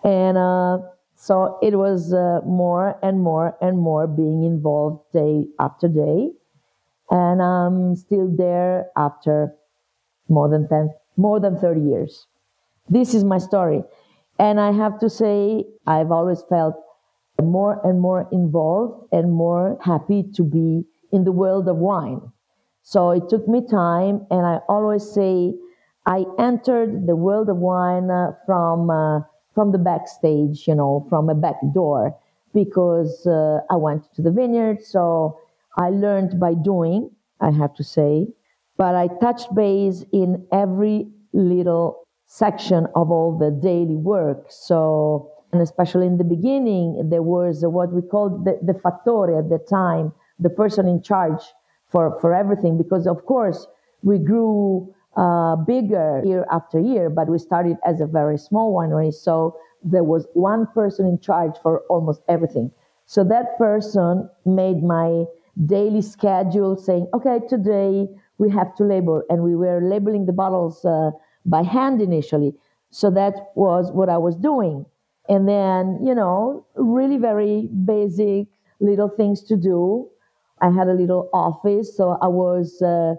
And 0.05 0.37
uh, 0.39 0.79
so 1.17 1.59
it 1.63 1.77
was 1.77 2.13
uh, 2.13 2.41
more 2.47 2.99
and 3.03 3.21
more 3.21 3.57
and 3.61 3.79
more 3.79 4.07
being 4.07 4.45
involved 4.45 5.01
day 5.13 5.47
after 5.59 5.89
day. 5.89 6.31
And 7.11 7.43
I'm 7.43 7.97
still 7.97 8.29
there 8.29 8.87
after 8.97 9.55
more 10.29 10.49
than 10.49 10.69
10, 10.69 10.93
more 11.17 11.41
than 11.41 11.57
30 11.59 11.81
years. 11.81 12.27
This 12.89 13.15
is 13.15 13.25
my 13.25 13.39
story. 13.39 13.83
And 14.39 14.61
I 14.61 14.73
have 14.73 14.99
to 15.01 15.09
say, 15.09 15.65
I've 15.87 16.13
always 16.13 16.43
felt 16.49 16.75
more 17.43 17.81
and 17.85 18.01
more 18.01 18.29
involved 18.33 19.09
and 19.13 19.33
more 19.33 19.79
happy 19.83 20.25
to 20.35 20.45
be 20.45 20.85
in 21.13 21.25
the 21.25 21.33
world 21.33 21.69
of 21.69 21.77
wine. 21.77 22.21
So 22.83 23.11
it 23.11 23.29
took 23.29 23.49
me 23.49 23.67
time, 23.67 24.27
and 24.31 24.47
I 24.47 24.61
always 24.69 25.11
say 25.11 25.55
I 26.07 26.25
entered 26.39 27.07
the 27.07 27.17
world 27.17 27.49
of 27.49 27.57
wine 27.57 28.11
uh, 28.11 28.33
from 28.47 28.91
uh, 28.91 29.21
from 29.57 29.73
the 29.73 29.79
backstage, 29.79 30.69
you 30.69 30.75
know, 30.77 31.05
from 31.09 31.29
a 31.29 31.35
back 31.35 31.57
door, 31.75 32.15
because 32.55 33.27
uh, 33.27 33.59
I 33.69 33.77
went 33.77 34.03
to 34.15 34.23
the 34.23 34.31
vineyard. 34.31 34.85
So 34.85 35.41
I 35.77 35.89
learned 35.91 36.39
by 36.39 36.53
doing, 36.55 37.11
I 37.41 37.51
have 37.51 37.75
to 37.81 37.83
say, 37.83 38.29
but 38.77 38.95
I 38.95 39.09
touched 39.21 39.55
base 39.55 40.05
in 40.13 40.47
every 40.53 41.09
little 41.33 42.07
section 42.27 42.87
of 42.95 43.11
all 43.11 43.39
the 43.39 43.51
daily 43.51 43.97
work. 43.97 44.47
So, 44.51 45.31
and 45.53 45.63
especially 45.63 46.07
in 46.07 46.19
the 46.19 46.25
beginning, 46.37 47.09
there 47.09 47.23
was 47.23 47.65
what 47.65 47.93
we 47.93 48.03
called 48.03 48.45
the, 48.45 48.59
the 48.63 48.75
fattore 48.75 49.39
at 49.39 49.49
the 49.49 49.59
time, 49.71 50.13
the 50.39 50.51
person 50.51 50.87
in 50.87 51.01
charge 51.03 51.43
for, 51.91 52.19
for 52.21 52.35
everything, 52.35 52.77
because 52.77 53.07
of 53.07 53.25
course 53.25 53.67
we 54.03 54.19
grew 54.19 54.95
uh, 55.17 55.57
bigger 55.57 56.23
year 56.25 56.47
after 56.51 56.79
year, 56.79 57.09
but 57.11 57.29
we 57.29 57.39
started 57.39 57.77
as 57.87 58.01
a 58.01 58.07
very 58.07 58.39
small 58.39 58.75
winery. 58.75 59.13
So 59.13 59.57
there 59.83 60.05
was 60.05 60.27
one 60.35 60.67
person 60.75 61.07
in 61.07 61.19
charge 61.21 61.57
for 61.63 61.81
almost 61.89 62.23
everything. 62.29 62.71
So 63.07 63.25
that 63.25 63.57
person 63.59 64.29
made 64.45 64.83
my 64.83 65.25
daily 65.65 66.03
schedule 66.03 66.77
saying, 66.77 67.09
okay, 67.15 67.41
today 67.49 68.09
we 68.39 68.51
have 68.51 68.75
to 68.77 68.85
label. 68.85 69.23
And 69.31 69.43
we 69.43 69.55
were 69.57 69.81
labeling 69.83 70.27
the 70.27 70.33
bottles 70.33 70.85
uh, 70.85 71.11
by 71.45 71.63
hand 71.63 72.03
initially. 72.03 72.55
So 72.91 73.11
that 73.11 73.53
was 73.55 73.91
what 73.93 74.09
I 74.09 74.19
was 74.19 74.37
doing. 74.37 74.85
And 75.29 75.49
then, 75.49 75.99
you 76.05 76.15
know, 76.15 76.67
really 76.75 77.17
very 77.17 77.69
basic 77.85 78.49
little 78.81 79.09
things 79.09 79.43
to 79.45 79.57
do. 79.57 80.09
I 80.61 80.71
had 80.71 80.89
a 80.89 80.95
little 80.95 81.29
office, 81.35 81.97
so 81.97 82.17
I 82.23 82.29
was 82.29 82.81
uh, 82.81 83.15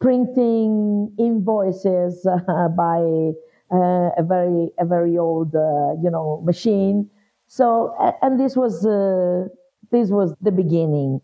printing 0.00 1.12
invoices 1.18 2.26
uh, 2.48 2.68
by 2.68 3.32
uh, 3.70 4.10
a 4.16 4.22
very 4.22 4.70
a 4.78 4.84
very 4.84 5.18
old 5.18 5.54
uh, 5.54 5.92
you 6.02 6.10
know 6.10 6.40
machine. 6.44 7.10
So 7.46 7.94
and 8.22 8.38
this 8.38 8.56
was 8.56 8.84
uh, 8.86 9.48
this 9.90 10.10
was 10.10 10.34
the 10.40 10.52
beginning, 10.52 11.20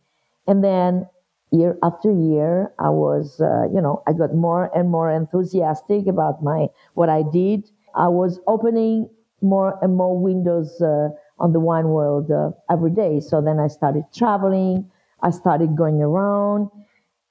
and 0.46 0.62
then 0.64 1.06
year 1.50 1.78
after 1.82 2.10
year, 2.10 2.72
I 2.78 2.90
was 2.90 3.40
uh, 3.40 3.68
you 3.72 3.80
know 3.80 4.02
I 4.06 4.12
got 4.12 4.34
more 4.34 4.70
and 4.76 4.90
more 4.90 5.10
enthusiastic 5.10 6.06
about 6.06 6.42
my 6.42 6.68
what 6.94 7.08
I 7.08 7.22
did. 7.22 7.70
I 7.94 8.08
was 8.08 8.40
opening 8.46 9.08
more 9.40 9.78
and 9.82 9.96
more 9.96 10.18
windows 10.18 10.80
uh, 10.80 11.10
on 11.38 11.52
the 11.52 11.60
wine 11.60 11.88
world 11.88 12.30
every 12.70 12.90
day. 12.90 13.20
So 13.20 13.40
then 13.40 13.60
I 13.60 13.68
started 13.68 14.04
traveling. 14.14 14.90
I 15.22 15.30
started 15.30 15.76
going 15.76 16.02
around 16.02 16.70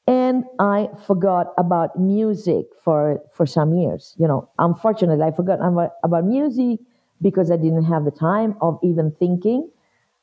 and 0.08 0.44
I 0.60 0.90
forgot 1.08 1.54
about 1.58 2.00
music 2.00 2.66
for 2.84 3.22
for 3.34 3.46
some 3.46 3.74
years. 3.74 4.16
You 4.18 4.28
know, 4.28 4.50
unfortunately, 4.60 5.24
I 5.24 5.32
forgot 5.32 5.60
about, 5.62 6.26
music 6.26 6.80
because 7.22 7.52
I 7.52 7.58
didn't 7.58 7.86
have 7.86 8.04
the 8.06 8.12
time 8.12 8.56
of 8.62 8.80
even 8.84 9.12
thinking 9.20 9.70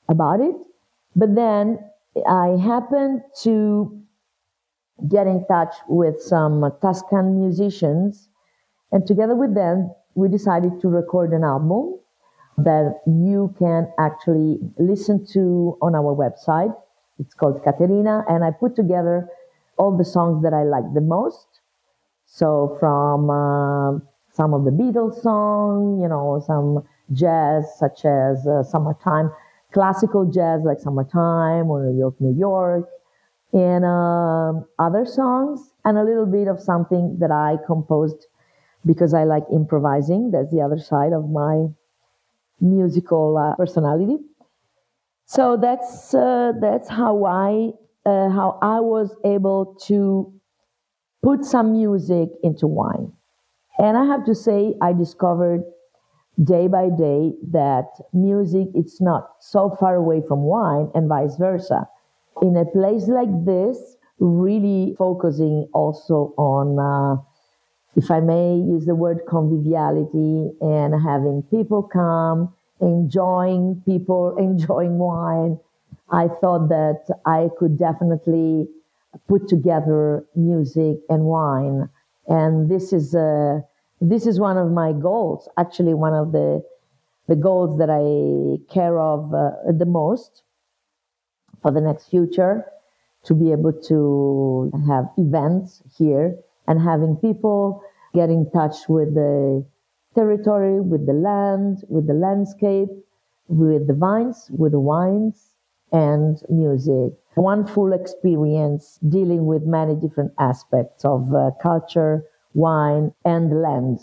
about 0.08 0.40
it. 0.40 0.54
But 1.16 1.34
then 1.34 1.78
I 2.28 2.58
happened 2.62 3.22
to 3.42 3.98
get 5.08 5.26
in 5.26 5.44
touch 5.46 5.74
with 5.88 6.20
some 6.20 6.70
Tuscan 6.82 7.38
musicians, 7.40 8.28
and 8.92 9.06
together 9.06 9.34
with 9.34 9.54
them, 9.54 9.92
we 10.14 10.28
decided 10.28 10.80
to 10.80 10.88
record 10.88 11.32
an 11.32 11.44
album 11.44 11.98
that 12.58 13.00
you 13.06 13.54
can 13.58 13.90
actually 13.98 14.58
listen 14.78 15.24
to 15.26 15.78
on 15.82 15.94
our 15.94 16.14
website. 16.14 16.74
It's 17.18 17.34
called 17.34 17.62
Caterina, 17.64 18.24
and 18.28 18.44
I 18.44 18.50
put 18.50 18.76
together 18.76 19.28
all 19.80 19.96
the 19.96 20.04
songs 20.04 20.42
that 20.44 20.54
I 20.54 20.64
like 20.64 20.88
the 20.94 21.00
most. 21.00 21.48
So 22.26 22.76
from 22.80 23.30
uh, 23.30 23.98
some 24.32 24.54
of 24.54 24.64
the 24.64 24.70
Beatles 24.70 25.20
songs, 25.22 26.00
you 26.02 26.08
know, 26.08 26.42
some 26.46 26.84
jazz 27.12 27.64
such 27.78 28.04
as 28.04 28.46
uh, 28.46 28.62
Summertime, 28.62 29.30
classical 29.72 30.24
jazz 30.30 30.62
like 30.64 30.80
Summertime 30.80 31.70
or 31.70 31.84
New 31.84 31.98
York, 31.98 32.14
New 32.20 32.36
York, 32.38 32.88
and 33.52 33.84
uh, 33.84 34.52
other 34.78 35.04
songs, 35.06 35.72
and 35.84 35.98
a 35.98 36.04
little 36.04 36.26
bit 36.26 36.48
of 36.48 36.60
something 36.60 37.18
that 37.20 37.32
I 37.32 37.56
composed 37.66 38.26
because 38.86 39.14
I 39.14 39.24
like 39.24 39.44
improvising. 39.52 40.30
That's 40.32 40.52
the 40.52 40.60
other 40.62 40.78
side 40.78 41.12
of 41.12 41.30
my 41.30 41.66
musical 42.60 43.36
uh, 43.38 43.56
personality. 43.56 44.18
So 45.26 45.56
that's 45.56 46.12
uh, 46.14 46.52
that's 46.60 46.88
how 46.88 47.24
I 47.24 47.72
uh, 48.06 48.30
how 48.30 48.58
I 48.62 48.80
was 48.80 49.14
able 49.24 49.76
to 49.86 50.32
put 51.22 51.44
some 51.44 51.72
music 51.72 52.30
into 52.42 52.66
wine. 52.66 53.12
And 53.78 53.96
I 53.96 54.04
have 54.06 54.24
to 54.26 54.34
say, 54.34 54.74
I 54.80 54.92
discovered 54.92 55.62
day 56.42 56.68
by 56.68 56.88
day 56.88 57.32
that 57.50 57.88
music 58.12 58.68
it's 58.74 59.00
not 59.00 59.30
so 59.40 59.76
far 59.78 59.96
away 59.96 60.22
from 60.26 60.42
wine 60.42 60.90
and 60.94 61.08
vice 61.08 61.36
versa. 61.36 61.88
In 62.42 62.56
a 62.56 62.64
place 62.64 63.08
like 63.08 63.44
this, 63.44 63.96
really 64.18 64.94
focusing 64.98 65.68
also 65.74 66.34
on, 66.36 66.78
uh, 66.78 67.20
if 67.96 68.10
I 68.10 68.20
may 68.20 68.54
use 68.54 68.86
the 68.86 68.94
word 68.94 69.20
conviviality 69.28 70.50
and 70.60 70.94
having 71.02 71.42
people 71.50 71.82
come, 71.82 72.54
enjoying 72.80 73.82
people, 73.84 74.36
enjoying 74.38 74.98
wine, 74.98 75.58
I 76.12 76.28
thought 76.28 76.68
that 76.68 77.02
I 77.26 77.50
could 77.58 77.78
definitely 77.78 78.68
put 79.28 79.48
together 79.48 80.24
music 80.34 80.98
and 81.08 81.24
wine. 81.24 81.88
And 82.28 82.70
this 82.70 82.92
is, 82.92 83.14
uh, 83.14 83.60
this 84.00 84.26
is 84.26 84.38
one 84.40 84.56
of 84.56 84.70
my 84.70 84.92
goals, 84.92 85.48
actually, 85.58 85.94
one 85.94 86.14
of 86.14 86.32
the, 86.32 86.62
the 87.28 87.36
goals 87.36 87.78
that 87.78 87.90
I 87.90 88.58
care 88.72 88.98
of 88.98 89.34
uh, 89.34 89.52
the 89.72 89.86
most 89.86 90.42
for 91.62 91.70
the 91.70 91.80
next 91.80 92.08
future. 92.08 92.64
to 93.24 93.34
be 93.34 93.52
able 93.52 93.72
to 93.72 94.70
have 94.88 95.06
events 95.18 95.82
here 95.98 96.36
and 96.66 96.80
having 96.80 97.16
people 97.16 97.82
get 98.14 98.30
in 98.30 98.50
touch 98.50 98.88
with 98.88 99.14
the 99.14 99.64
territory, 100.14 100.80
with 100.80 101.06
the 101.06 101.12
land, 101.12 101.84
with 101.88 102.06
the 102.06 102.14
landscape, 102.14 102.88
with 103.48 103.86
the 103.86 103.94
vines, 103.94 104.50
with 104.56 104.72
the 104.72 104.80
wines, 104.80 105.49
and 105.92 106.38
music. 106.48 107.12
One 107.34 107.66
full 107.66 107.92
experience 107.92 108.98
dealing 109.08 109.46
with 109.46 109.62
many 109.62 109.94
different 109.94 110.32
aspects 110.38 111.04
of 111.04 111.32
uh, 111.34 111.50
culture, 111.62 112.24
wine, 112.54 113.12
and 113.24 113.62
land. 113.62 114.00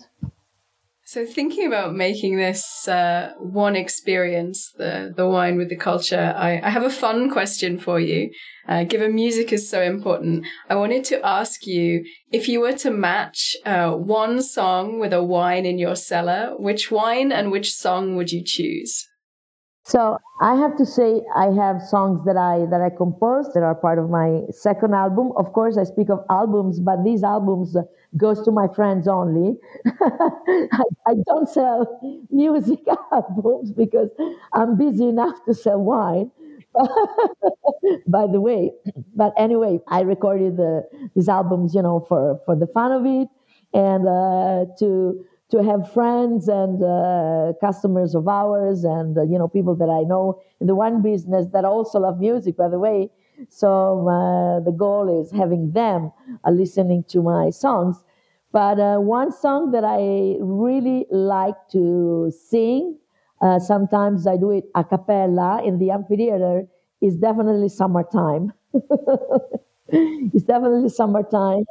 So, 1.08 1.25
thinking 1.25 1.65
about 1.65 1.96
making 1.96 2.36
this 2.36 2.86
uh, 2.86 3.32
one 3.39 3.77
experience, 3.77 4.74
the, 4.75 5.13
the 5.15 5.25
wine 5.25 5.56
with 5.56 5.70
the 5.70 5.77
culture, 5.77 6.34
I, 6.36 6.60
I 6.62 6.70
have 6.70 6.84
a 6.84 6.89
fun 6.89 7.29
question 7.32 7.79
for 7.79 7.98
you. 7.98 8.29
Uh, 8.67 8.84
given 8.84 9.15
music 9.15 9.53
is 9.53 9.70
so 9.70 9.82
important, 9.82 10.46
I 10.70 10.75
wanted 10.75 11.06
to 11.06 11.25
ask 11.25 11.65
you 11.65 12.03
if 12.34 12.50
you 12.50 12.60
were 12.60 12.74
to 12.79 12.91
match 12.91 13.56
uh, 13.65 13.91
one 13.91 14.41
song 14.41 15.00
with 15.00 15.13
a 15.13 15.24
wine 15.24 15.65
in 15.65 15.79
your 15.79 15.96
cellar, 15.96 16.53
which 16.58 16.91
wine 16.91 17.32
and 17.32 17.51
which 17.51 17.72
song 17.72 18.17
would 18.17 18.34
you 18.34 18.44
choose? 18.44 19.08
So 19.88 20.20
I 20.41 20.56
have 20.56 20.75
to 20.79 20.86
say 20.86 21.22
I 21.34 21.46
have 21.46 21.82
songs 21.82 22.25
that 22.25 22.36
I 22.36 22.65
that 22.72 22.82
I 22.82 22.89
composed 22.89 23.53
that 23.53 23.63
are 23.63 23.74
part 23.74 24.00
of 24.00 24.10
my 24.10 24.41
second 24.51 24.94
album. 24.94 25.32
Of 25.38 25.53
course, 25.53 25.77
I 25.77 25.86
speak 25.86 26.10
of 26.10 26.25
albums, 26.29 26.82
but 26.82 27.06
these 27.06 27.24
albums 27.24 27.74
goes 28.17 28.44
to 28.44 28.51
my 28.51 28.67
friends 28.75 29.08
only. 29.08 29.56
I, 30.01 30.84
I, 31.08 31.13
don't 31.25 31.48
sell 31.48 32.01
music 32.29 32.79
albums 33.13 33.72
because 33.72 34.10
I'm 34.53 34.77
busy 34.77 35.08
enough 35.08 35.38
to 35.46 35.53
sell 35.53 35.79
wine. 35.79 36.32
By 38.08 38.27
the 38.27 38.41
way, 38.41 38.72
but 39.15 39.32
anyway, 39.38 39.79
I 39.88 40.01
recorded 40.01 40.58
the, 40.58 40.84
these 41.15 41.29
albums, 41.29 41.74
you 41.74 41.82
know, 41.82 42.06
for 42.10 42.41
for 42.46 42.58
the 42.58 42.67
fun 42.67 42.91
of 42.91 43.06
it 43.06 43.29
and 43.74 44.06
uh, 44.06 44.65
to 44.79 45.25
to 45.50 45.63
have 45.63 45.92
friends 45.94 46.48
and 46.48 46.84
uh, 46.84 47.54
customers 47.62 48.16
of 48.16 48.27
ours 48.27 48.84
and 48.84 49.18
uh, 49.18 49.24
you 49.24 49.38
know 49.39 49.48
people 49.48 49.75
that 49.75 49.89
I 49.89 50.04
know 50.04 50.42
in 50.60 50.68
the 50.68 50.75
wine 50.75 51.01
business 51.01 51.48
that 51.54 51.66
also 51.66 52.00
love 52.00 52.20
music 52.20 52.58
by 52.58 52.68
the 52.70 52.80
way. 52.80 53.10
So 53.50 54.08
uh, 54.10 54.60
the 54.62 54.72
goal 54.72 55.22
is 55.22 55.32
having 55.32 55.72
them 55.72 56.12
uh, 56.46 56.51
listening 56.51 57.04
to 57.10 57.22
my 57.22 57.50
songs. 57.51 58.04
But 58.51 58.80
uh, 58.80 58.98
one 58.98 59.32
song 59.32 59.72
that 59.72 59.84
I 59.84 60.38
really 60.42 61.06
like 61.12 61.56
to 61.72 62.32
sing 62.50 62.98
uh, 63.42 63.60
sometimes 63.60 64.25
I 64.25 64.36
do 64.38 64.50
it 64.51 64.66
a 64.74 64.84
cappella 64.84 65.62
in 65.63 65.77
the 65.77 65.92
amphitheater 65.92 66.68
is 67.01 67.16
definitely 67.18 67.70
summertime. 67.70 68.51
It's 69.89 70.44
definitely 70.44 70.89
summertime 70.89 71.63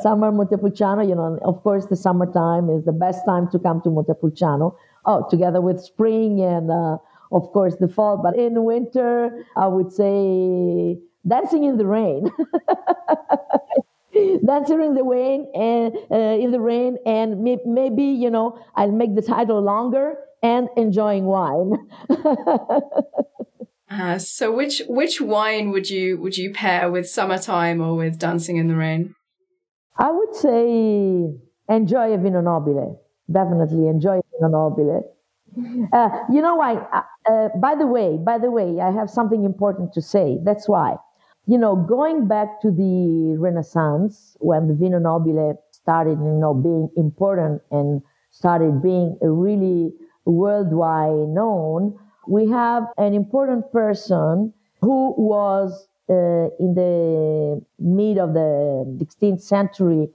Summer 0.00 0.32
Montepulciano, 0.32 1.02
you 1.02 1.14
know, 1.14 1.38
of 1.42 1.62
course, 1.62 1.86
the 1.86 1.96
summertime 1.96 2.68
is 2.70 2.84
the 2.84 2.92
best 2.92 3.24
time 3.24 3.48
to 3.50 3.58
come 3.58 3.80
to 3.82 3.90
Montepulciano. 3.90 4.76
Oh, 5.04 5.26
together 5.30 5.60
with 5.60 5.80
spring 5.80 6.40
and, 6.40 6.70
uh, 6.70 6.98
of 7.32 7.52
course, 7.52 7.76
the 7.76 7.88
fall. 7.88 8.16
But 8.16 8.36
in 8.36 8.64
winter, 8.64 9.44
I 9.56 9.68
would 9.68 9.92
say 9.92 10.98
dancing 11.26 11.64
in 11.64 11.76
the 11.76 11.86
rain. 11.86 12.30
dancing 14.46 14.82
in 14.82 14.94
the 14.94 15.04
rain 15.04 15.50
and 15.54 15.96
uh, 16.10 16.42
in 16.42 16.50
the 16.50 16.60
rain, 16.60 16.98
and 17.06 17.42
may- 17.42 17.62
maybe 17.64 18.04
you 18.04 18.30
know 18.30 18.58
I'll 18.74 18.92
make 18.92 19.14
the 19.14 19.22
title 19.22 19.60
longer 19.60 20.16
and 20.42 20.68
enjoying 20.76 21.24
wine. 21.24 21.88
uh, 23.90 24.18
so, 24.18 24.52
which 24.52 24.82
which 24.88 25.20
wine 25.20 25.70
would 25.70 25.90
you 25.90 26.18
would 26.18 26.36
you 26.36 26.52
pair 26.52 26.90
with 26.90 27.08
summertime 27.08 27.80
or 27.80 27.96
with 27.96 28.18
dancing 28.18 28.56
in 28.56 28.68
the 28.68 28.76
rain? 28.76 29.14
I 29.98 30.10
would 30.10 30.34
say 30.34 31.34
enjoy 31.68 32.12
a 32.12 32.18
vino 32.18 32.40
nobile. 32.40 33.00
Definitely 33.30 33.88
enjoy 33.88 34.18
a 34.18 34.22
vino 34.32 34.48
nobile. 34.48 35.12
Uh, 35.92 36.10
you 36.30 36.42
know 36.42 36.56
why? 36.56 36.74
Uh, 36.76 37.02
uh, 37.30 37.48
by 37.56 37.74
the 37.74 37.86
way, 37.86 38.16
by 38.18 38.38
the 38.38 38.50
way, 38.50 38.80
I 38.80 38.90
have 38.90 39.08
something 39.10 39.44
important 39.44 39.92
to 39.94 40.02
say. 40.02 40.38
That's 40.44 40.68
why. 40.68 40.96
You 41.46 41.58
know, 41.58 41.76
going 41.76 42.26
back 42.28 42.60
to 42.62 42.70
the 42.70 43.36
Renaissance 43.38 44.36
when 44.40 44.68
the 44.68 44.74
vino 44.74 44.98
nobile 44.98 45.62
started, 45.70 46.18
you 46.18 46.32
know, 46.40 46.52
being 46.54 46.90
important 46.96 47.62
and 47.70 48.02
started 48.30 48.82
being 48.82 49.16
a 49.22 49.30
really 49.30 49.94
worldwide 50.24 51.28
known, 51.28 51.98
we 52.28 52.48
have 52.50 52.88
an 52.98 53.14
important 53.14 53.70
person 53.72 54.52
who 54.80 55.14
was 55.16 55.88
Uh, 56.08 56.46
in 56.60 56.74
the 56.74 57.60
mid 57.80 58.16
of 58.16 58.32
the 58.32 58.84
16th 58.98 59.40
century, 59.40 60.08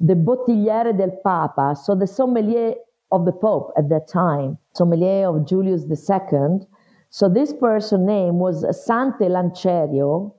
the 0.00 0.14
bottigliere 0.14 0.96
del 0.96 1.12
Papa, 1.22 1.76
so 1.76 1.94
the 1.94 2.08
sommelier 2.08 2.74
of 3.12 3.24
the 3.24 3.32
Pope 3.32 3.72
at 3.76 3.88
that 3.88 4.08
time, 4.08 4.58
sommelier 4.74 5.28
of 5.28 5.46
Julius 5.46 5.84
II. 5.84 6.66
So 7.10 7.28
this 7.28 7.52
person's 7.52 8.06
name 8.06 8.38
was 8.40 8.64
Sante 8.84 9.28
Lancerio, 9.28 10.34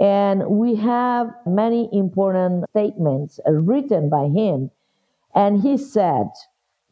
and 0.00 0.46
we 0.48 0.74
have 0.76 1.34
many 1.46 1.88
important 1.92 2.64
statements 2.70 3.40
written 3.46 4.08
by 4.08 4.28
him. 4.28 4.70
And 5.34 5.60
he 5.60 5.76
said, 5.76 6.28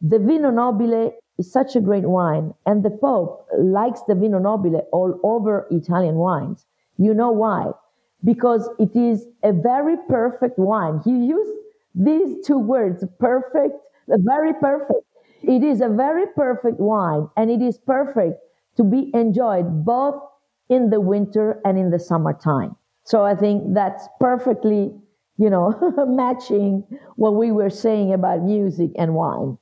the 0.00 0.18
Vino 0.18 0.50
Nobile 0.50 1.12
is 1.38 1.52
such 1.52 1.76
a 1.76 1.80
great 1.80 2.08
wine, 2.08 2.54
and 2.66 2.82
the 2.82 2.90
Pope 2.90 3.46
likes 3.58 4.02
the 4.02 4.14
Vino 4.14 4.38
Nobile 4.38 4.86
all 4.92 5.18
over 5.22 5.66
Italian 5.70 6.16
wines. 6.16 6.66
You 7.00 7.14
know 7.14 7.32
why? 7.32 7.72
Because 8.22 8.68
it 8.78 8.94
is 8.94 9.26
a 9.42 9.52
very 9.52 9.96
perfect 10.08 10.58
wine. 10.58 11.00
He 11.04 11.10
used 11.10 11.52
these 11.94 12.46
two 12.46 12.58
words, 12.58 13.02
perfect, 13.18 13.74
very 14.08 14.52
perfect. 14.54 15.00
It 15.42 15.64
is 15.64 15.80
a 15.80 15.88
very 15.88 16.26
perfect 16.36 16.78
wine 16.78 17.28
and 17.36 17.50
it 17.50 17.62
is 17.62 17.78
perfect 17.78 18.38
to 18.76 18.84
be 18.84 19.10
enjoyed 19.14 19.84
both 19.84 20.22
in 20.68 20.90
the 20.90 21.00
winter 21.00 21.60
and 21.64 21.78
in 21.78 21.90
the 21.90 21.98
summertime. 21.98 22.76
So 23.04 23.24
I 23.24 23.34
think 23.34 23.74
that's 23.74 24.06
perfectly, 24.20 24.94
you 25.38 25.50
know, 25.50 25.74
matching 26.06 26.84
what 27.16 27.34
we 27.34 27.50
were 27.50 27.70
saying 27.70 28.12
about 28.12 28.42
music 28.42 28.90
and 28.98 29.14
wine. 29.14 29.56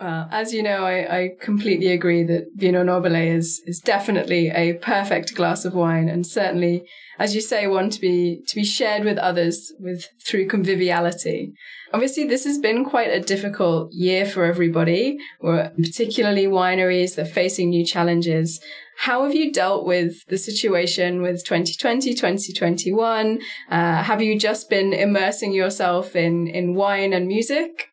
Well, 0.00 0.28
as 0.30 0.54
you 0.54 0.62
know, 0.62 0.86
I, 0.86 1.18
I 1.18 1.30
completely 1.40 1.88
agree 1.88 2.22
that 2.22 2.52
Vino 2.56 2.82
Nobile 2.82 3.16
is 3.16 3.60
is 3.66 3.80
definitely 3.80 4.48
a 4.48 4.72
perfect 4.72 5.34
glass 5.34 5.66
of 5.66 5.74
wine, 5.74 6.08
and 6.08 6.26
certainly, 6.26 6.84
as 7.18 7.34
you 7.34 7.42
say, 7.42 7.66
one 7.66 7.90
to 7.90 8.00
be 8.00 8.40
to 8.46 8.54
be 8.54 8.64
shared 8.64 9.04
with 9.04 9.18
others 9.18 9.74
with 9.78 10.08
through 10.26 10.48
conviviality. 10.48 11.52
Obviously, 11.92 12.24
this 12.24 12.44
has 12.44 12.56
been 12.56 12.82
quite 12.82 13.10
a 13.10 13.20
difficult 13.20 13.92
year 13.92 14.24
for 14.24 14.46
everybody, 14.46 15.18
or 15.38 15.70
particularly 15.76 16.46
wineries. 16.46 17.16
They're 17.16 17.26
facing 17.26 17.68
new 17.68 17.84
challenges. 17.84 18.58
How 18.96 19.24
have 19.24 19.34
you 19.34 19.52
dealt 19.52 19.84
with 19.84 20.24
the 20.28 20.38
situation 20.38 21.20
with 21.20 21.44
2020, 21.44 22.14
2021? 22.14 23.38
Uh, 23.70 24.02
have 24.02 24.22
you 24.22 24.38
just 24.38 24.70
been 24.70 24.94
immersing 24.94 25.52
yourself 25.52 26.16
in 26.16 26.46
in 26.46 26.74
wine 26.74 27.12
and 27.12 27.28
music? 27.28 27.89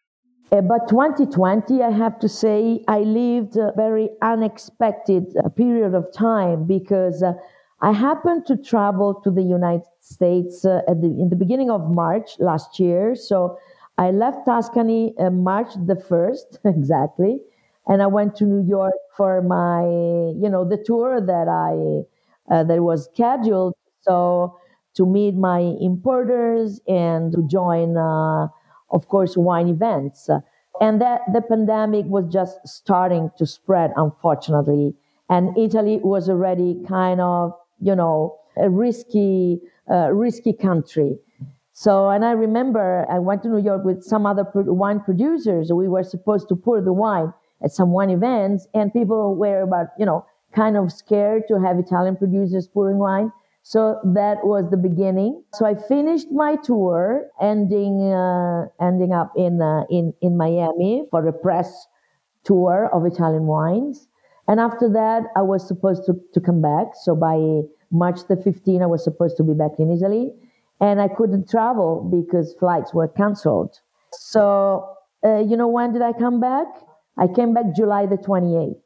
Uh, 0.51 0.61
but 0.61 0.87
2020, 0.87 1.83
I 1.83 1.89
have 1.91 2.19
to 2.19 2.29
say, 2.29 2.83
I 2.87 2.99
lived 2.99 3.57
a 3.57 3.73
very 3.75 4.09
unexpected 4.21 5.35
uh, 5.43 5.49
period 5.49 5.93
of 5.93 6.11
time 6.13 6.63
because 6.65 7.21
uh, 7.21 7.33
I 7.81 7.91
happened 7.91 8.45
to 8.47 8.55
travel 8.55 9.13
to 9.25 9.29
the 9.29 9.41
United 9.43 9.83
States 9.99 10.63
uh, 10.63 10.81
at 10.87 11.01
the, 11.01 11.07
in 11.07 11.29
the 11.29 11.35
beginning 11.35 11.69
of 11.69 11.91
March 11.91 12.39
last 12.39 12.79
year. 12.79 13.13
So 13.13 13.57
I 13.97 14.11
left 14.11 14.45
Tuscany 14.45 15.13
uh, 15.19 15.31
March 15.31 15.73
the 15.85 15.95
1st, 15.95 16.59
exactly. 16.65 17.39
And 17.87 18.01
I 18.01 18.07
went 18.07 18.35
to 18.37 18.45
New 18.45 18.65
York 18.67 18.93
for 19.17 19.41
my, 19.41 19.81
you 19.83 20.49
know, 20.49 20.63
the 20.67 20.77
tour 20.77 21.19
that 21.19 21.47
I, 21.49 22.53
uh, 22.53 22.63
that 22.63 22.81
was 22.81 23.05
scheduled. 23.13 23.73
So 24.01 24.57
to 24.95 25.05
meet 25.05 25.35
my 25.35 25.59
importers 25.81 26.79
and 26.87 27.31
to 27.33 27.43
join, 27.47 27.97
of 28.89 29.07
course, 29.07 29.37
wine 29.37 29.67
events. 29.67 30.29
And 30.79 31.01
that 31.01 31.21
the 31.33 31.41
pandemic 31.41 32.05
was 32.05 32.25
just 32.31 32.59
starting 32.67 33.31
to 33.37 33.45
spread, 33.45 33.91
unfortunately. 33.95 34.95
And 35.29 35.57
Italy 35.57 35.99
was 36.03 36.29
already 36.29 36.83
kind 36.87 37.19
of, 37.19 37.53
you 37.81 37.95
know, 37.95 38.37
a 38.55 38.69
risky, 38.69 39.59
uh, 39.89 40.11
risky 40.11 40.53
country. 40.53 41.17
So, 41.73 42.09
and 42.09 42.25
I 42.25 42.31
remember 42.31 43.05
I 43.09 43.19
went 43.19 43.43
to 43.43 43.49
New 43.49 43.61
York 43.61 43.83
with 43.85 44.03
some 44.03 44.25
other 44.25 44.45
wine 44.53 44.99
producers. 44.99 45.71
We 45.71 45.87
were 45.87 46.03
supposed 46.03 46.47
to 46.49 46.55
pour 46.55 46.81
the 46.81 46.93
wine 46.93 47.33
at 47.63 47.71
some 47.71 47.91
wine 47.91 48.09
events, 48.09 48.67
and 48.73 48.93
people 48.93 49.35
were 49.35 49.61
about, 49.61 49.87
you 49.97 50.05
know, 50.05 50.25
kind 50.53 50.77
of 50.77 50.91
scared 50.91 51.43
to 51.47 51.59
have 51.59 51.77
Italian 51.77 52.15
producers 52.15 52.67
pouring 52.67 52.97
wine. 52.97 53.31
So 53.67 53.99
that 54.05 54.45
was 54.45 54.69
the 54.69 54.77
beginning. 54.77 55.43
So 55.53 55.65
I 55.65 55.75
finished 55.75 56.31
my 56.31 56.55
tour, 56.55 57.27
ending 57.41 58.13
uh, 58.13 58.67
ending 58.79 59.11
up 59.11 59.33
in 59.35 59.61
uh, 59.61 59.83
in 59.89 60.13
in 60.21 60.37
Miami 60.37 61.05
for 61.11 61.27
a 61.27 61.33
press 61.33 61.69
tour 62.45 62.89
of 62.93 63.05
Italian 63.05 63.45
wines. 63.45 64.07
And 64.47 64.61
after 64.61 64.87
that, 64.93 65.23
I 65.35 65.41
was 65.41 65.67
supposed 65.67 66.05
to, 66.05 66.13
to 66.33 66.39
come 66.39 66.61
back. 66.61 66.95
So 67.03 67.13
by 67.13 67.67
March 67.91 68.25
the 68.29 68.37
15th, 68.37 68.81
I 68.81 68.85
was 68.85 69.03
supposed 69.03 69.35
to 69.35 69.43
be 69.43 69.53
back 69.53 69.79
in 69.79 69.91
Italy, 69.91 70.31
and 70.79 71.01
I 71.01 71.09
couldn't 71.09 71.49
travel 71.49 72.07
because 72.09 72.55
flights 72.57 72.93
were 72.93 73.09
canceled. 73.09 73.81
So, 74.13 74.95
uh, 75.25 75.39
you 75.39 75.57
know, 75.57 75.67
when 75.67 75.91
did 75.91 76.03
I 76.03 76.13
come 76.13 76.39
back? 76.39 76.67
I 77.17 77.27
came 77.27 77.53
back 77.53 77.75
July 77.75 78.05
the 78.05 78.15
28th. 78.15 78.79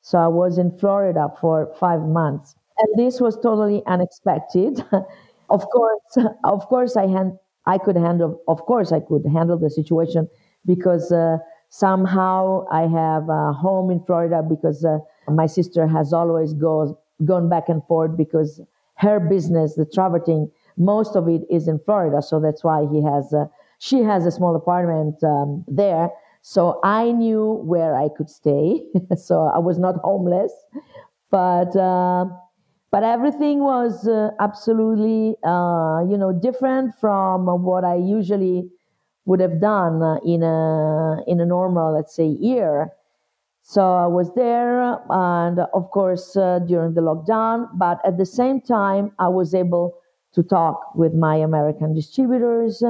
So 0.00 0.16
I 0.16 0.28
was 0.28 0.56
in 0.56 0.78
Florida 0.78 1.28
for 1.38 1.74
five 1.78 2.00
months. 2.00 2.54
And 2.80 2.98
this 2.98 3.20
was 3.20 3.36
totally 3.36 3.82
unexpected. 3.86 4.84
of 5.50 5.66
course, 5.70 6.16
of 6.44 6.66
course, 6.68 6.96
I 6.96 7.06
had, 7.08 7.38
I 7.66 7.78
could 7.78 7.96
handle, 7.96 8.40
of 8.48 8.60
course, 8.66 8.92
I 8.92 9.00
could 9.00 9.24
handle 9.26 9.58
the 9.58 9.70
situation 9.70 10.28
because 10.66 11.12
uh, 11.12 11.38
somehow 11.68 12.64
I 12.70 12.82
have 12.82 13.28
a 13.28 13.52
home 13.52 13.90
in 13.90 14.02
Florida 14.04 14.42
because 14.42 14.84
uh, 14.84 14.98
my 15.28 15.46
sister 15.46 15.86
has 15.86 16.12
always 16.12 16.54
goes, 16.54 16.94
gone 17.24 17.48
back 17.48 17.68
and 17.68 17.84
forth 17.86 18.16
because 18.16 18.60
her 18.96 19.20
business, 19.20 19.74
the 19.74 19.86
traveling, 19.86 20.50
most 20.76 21.16
of 21.16 21.28
it 21.28 21.42
is 21.50 21.68
in 21.68 21.78
Florida. 21.80 22.22
So 22.22 22.40
that's 22.40 22.64
why 22.64 22.86
he 22.90 23.02
has, 23.02 23.32
a, 23.32 23.50
she 23.78 24.02
has 24.02 24.24
a 24.26 24.30
small 24.30 24.56
apartment 24.56 25.22
um, 25.22 25.64
there. 25.68 26.10
So 26.42 26.80
I 26.82 27.12
knew 27.12 27.60
where 27.64 27.94
I 27.96 28.08
could 28.16 28.30
stay. 28.30 28.86
so 29.16 29.42
I 29.54 29.58
was 29.58 29.78
not 29.78 29.96
homeless, 30.02 30.52
but, 31.30 31.74
uh, 31.76 32.26
but 32.90 33.02
everything 33.04 33.60
was 33.60 34.06
uh, 34.08 34.30
absolutely, 34.40 35.36
uh, 35.44 36.00
you 36.08 36.16
know, 36.16 36.32
different 36.32 36.94
from 37.00 37.46
what 37.62 37.84
I 37.84 37.96
usually 37.96 38.70
would 39.26 39.40
have 39.40 39.60
done 39.60 40.02
in 40.24 40.42
a 40.42 41.22
in 41.26 41.40
a 41.40 41.46
normal, 41.46 41.92
let's 41.94 42.14
say, 42.14 42.26
year. 42.26 42.92
So 43.62 43.82
I 43.82 44.06
was 44.06 44.34
there, 44.34 44.98
and 45.10 45.60
of 45.60 45.90
course 45.92 46.36
uh, 46.36 46.60
during 46.60 46.94
the 46.94 47.02
lockdown. 47.02 47.68
But 47.74 48.00
at 48.04 48.18
the 48.18 48.26
same 48.26 48.60
time, 48.60 49.12
I 49.18 49.28
was 49.28 49.54
able 49.54 49.96
to 50.34 50.42
talk 50.42 50.94
with 50.94 51.14
my 51.14 51.36
American 51.36 51.94
distributors, 51.94 52.82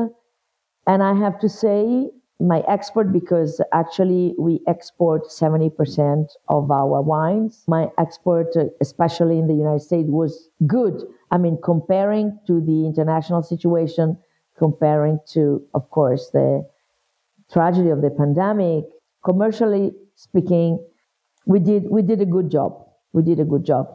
and 0.87 1.03
I 1.03 1.15
have 1.15 1.39
to 1.41 1.49
say 1.49 2.11
my 2.41 2.61
export 2.69 3.13
because 3.13 3.61
actually 3.73 4.35
we 4.39 4.61
export 4.67 5.29
70% 5.29 6.27
of 6.49 6.71
our 6.71 7.03
wines. 7.03 7.65
My 7.69 7.89
export, 7.99 8.55
especially 8.81 9.39
in 9.39 9.47
the 9.47 9.55
United 9.55 9.81
States, 9.81 10.09
was 10.09 10.49
good. 10.67 11.03
I 11.31 11.39
mean, 11.39 11.59
comparing 11.63 12.39
to 12.47 12.61
the 12.61 12.87
international 12.87 13.43
situation, 13.43 14.17
comparing 14.59 15.21
to, 15.33 15.63
of 15.75 15.91
course, 15.91 16.31
the 16.33 16.67
tragedy 17.53 17.91
of 17.91 18.01
the 18.01 18.11
pandemic, 18.11 18.85
commercially 19.25 19.93
speaking, 20.15 20.79
we 21.47 21.59
did, 21.59 21.91
we 21.91 22.03
did 22.03 22.21
a 22.21 22.27
good 22.27 22.51
job. 22.51 22.87
We 23.13 23.23
did 23.23 23.41
a 23.41 23.45
good 23.45 23.65
job. 23.65 23.87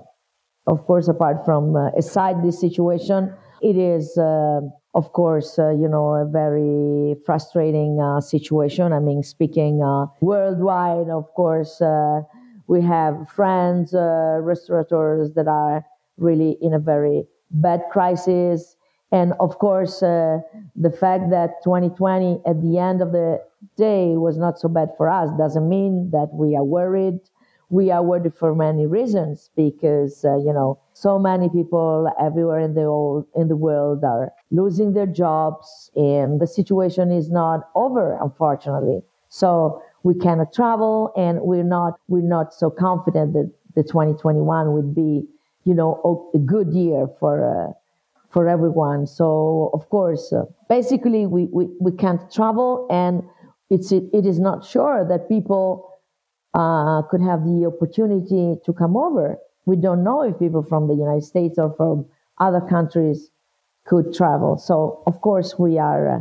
Of 0.68 0.86
course, 0.86 1.08
apart 1.08 1.46
from 1.46 1.76
uh, 1.76 1.90
aside 1.98 2.44
this 2.44 2.60
situation, 2.60 3.34
it 3.62 3.78
is, 3.78 4.18
uh, 4.18 4.62
of 4.96 5.12
course, 5.12 5.60
uh, 5.60 5.72
you 5.72 5.90
know, 5.90 6.16
a 6.16 6.26
very 6.26 7.16
frustrating 7.26 8.00
uh, 8.00 8.22
situation. 8.22 8.94
I 8.94 9.00
mean, 9.00 9.24
speaking 9.24 9.84
uh, 9.84 10.06
worldwide, 10.22 11.10
of 11.10 11.32
course, 11.34 11.82
uh, 11.82 12.22
we 12.68 12.82
have 12.82 13.30
friends, 13.30 13.94
restaurateurs 13.94 15.34
that 15.34 15.48
are 15.48 15.86
really 16.18 16.58
in 16.62 16.74
a 16.74 16.80
very 16.80 17.26
bad 17.52 17.84
crisis. 17.92 18.78
And 19.12 19.34
of 19.40 19.60
course, 19.60 20.02
uh, 20.02 20.40
the 20.76 20.90
fact 20.90 21.30
that 21.30 21.62
2020 21.64 22.42
at 22.46 22.62
the 22.62 22.80
end 22.80 23.02
of 23.02 23.12
the 23.12 23.42
day 23.78 24.16
was 24.16 24.38
not 24.38 24.60
so 24.60 24.70
bad 24.70 24.90
for 24.98 25.10
us 25.10 25.30
doesn't 25.38 25.68
mean 25.68 26.10
that 26.12 26.30
we 26.34 26.56
are 26.56 26.64
worried. 26.64 27.20
We 27.70 27.90
are 27.92 28.04
worried 28.04 28.34
for 28.36 28.54
many 28.54 28.86
reasons 28.86 29.50
because, 29.56 30.24
uh, 30.24 30.38
you 30.38 30.54
know, 30.54 30.80
so 30.94 31.18
many 31.18 31.50
people 31.50 32.12
everywhere 32.20 32.60
in 32.60 32.74
the, 32.76 32.84
old, 32.84 33.26
in 33.36 33.48
the 33.48 33.56
world 33.56 34.04
are 34.04 34.32
losing 34.52 34.94
their 34.94 35.08
jobs 35.08 35.90
and 35.96 36.40
the 36.40 36.48
situation 36.48 37.12
is 37.12 37.30
not 37.32 37.70
over, 37.76 38.18
unfortunately. 38.22 39.02
So 39.30 39.82
we 40.04 40.14
cannot 40.16 40.54
travel 40.54 41.12
and 41.18 41.42
we're 41.42 41.64
not, 41.64 42.00
we're 42.08 42.22
not 42.22 42.54
so 42.54 42.70
confident 42.70 43.34
that 43.34 43.52
the 43.76 43.84
2021 43.84 44.74
would 44.74 44.94
be, 44.94 45.26
you 45.64 45.74
know, 45.74 46.30
a 46.34 46.38
good 46.38 46.72
year 46.72 47.08
for, 47.20 47.44
uh, 47.44 47.74
for 48.30 48.48
everyone. 48.48 49.08
So 49.08 49.72
of 49.74 49.90
course, 49.90 50.32
uh, 50.32 50.44
basically 50.70 51.26
we, 51.26 51.46
we, 51.46 51.68
we 51.82 51.92
can't 51.92 52.32
travel 52.32 52.88
and 52.92 53.24
it's, 53.70 53.92
it, 53.92 54.04
it 54.14 54.26
is 54.26 54.40
not 54.40 54.64
sure 54.64 55.06
that 55.10 55.28
people 55.28 55.92
uh, 56.56 57.02
could 57.10 57.22
have 57.22 57.44
the 57.44 57.72
opportunity 57.72 58.56
to 58.66 58.74
come 58.74 58.96
over. 58.98 59.38
We 59.66 59.76
don't 59.76 60.04
know 60.04 60.22
if 60.22 60.40
people 60.40 60.64
from 60.64 60.88
the 60.88 60.96
United 60.96 61.24
States 61.24 61.60
or 61.60 61.74
from 61.76 62.06
other 62.40 62.62
countries 62.62 63.30
could 63.86 64.14
travel. 64.14 64.58
So 64.58 65.04
of 65.06 65.22
course 65.22 65.60
we 65.60 65.78
are 65.78 66.10
uh, 66.10 66.20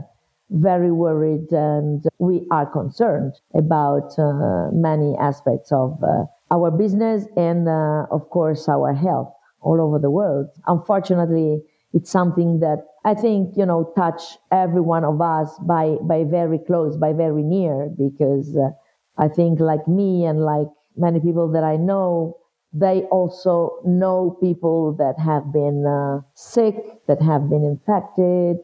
very 0.50 0.92
worried 0.92 1.50
and 1.52 2.04
we 2.18 2.46
are 2.50 2.66
concerned 2.66 3.34
about 3.54 4.18
uh, 4.18 4.70
many 4.72 5.16
aspects 5.18 5.72
of 5.72 6.02
uh, 6.02 6.24
our 6.50 6.70
business 6.70 7.26
and 7.36 7.68
uh, 7.68 8.06
of 8.10 8.28
course 8.30 8.68
our 8.68 8.92
health 8.92 9.32
all 9.60 9.80
over 9.80 9.98
the 9.98 10.10
world. 10.10 10.48
Unfortunately, 10.66 11.62
it's 11.94 12.10
something 12.10 12.60
that 12.60 12.84
I 13.04 13.14
think, 13.14 13.56
you 13.56 13.66
know, 13.66 13.92
touch 13.96 14.22
every 14.50 14.80
one 14.80 15.04
of 15.04 15.20
us 15.20 15.56
by, 15.60 15.96
by 16.02 16.24
very 16.24 16.58
close, 16.58 16.96
by 16.96 17.12
very 17.12 17.42
near, 17.42 17.90
because 17.96 18.56
uh, 18.56 18.70
I 19.16 19.28
think 19.28 19.60
like 19.60 19.86
me 19.88 20.24
and 20.24 20.40
like 20.44 20.68
many 20.96 21.20
people 21.20 21.50
that 21.52 21.64
I 21.64 21.76
know, 21.76 22.38
they 22.72 23.02
also 23.04 23.78
know 23.84 24.36
people 24.40 24.92
that 24.94 25.18
have 25.18 25.52
been 25.52 25.86
uh, 25.86 26.20
sick, 26.34 26.76
that 27.06 27.22
have 27.22 27.48
been 27.48 27.64
infected, 27.64 28.58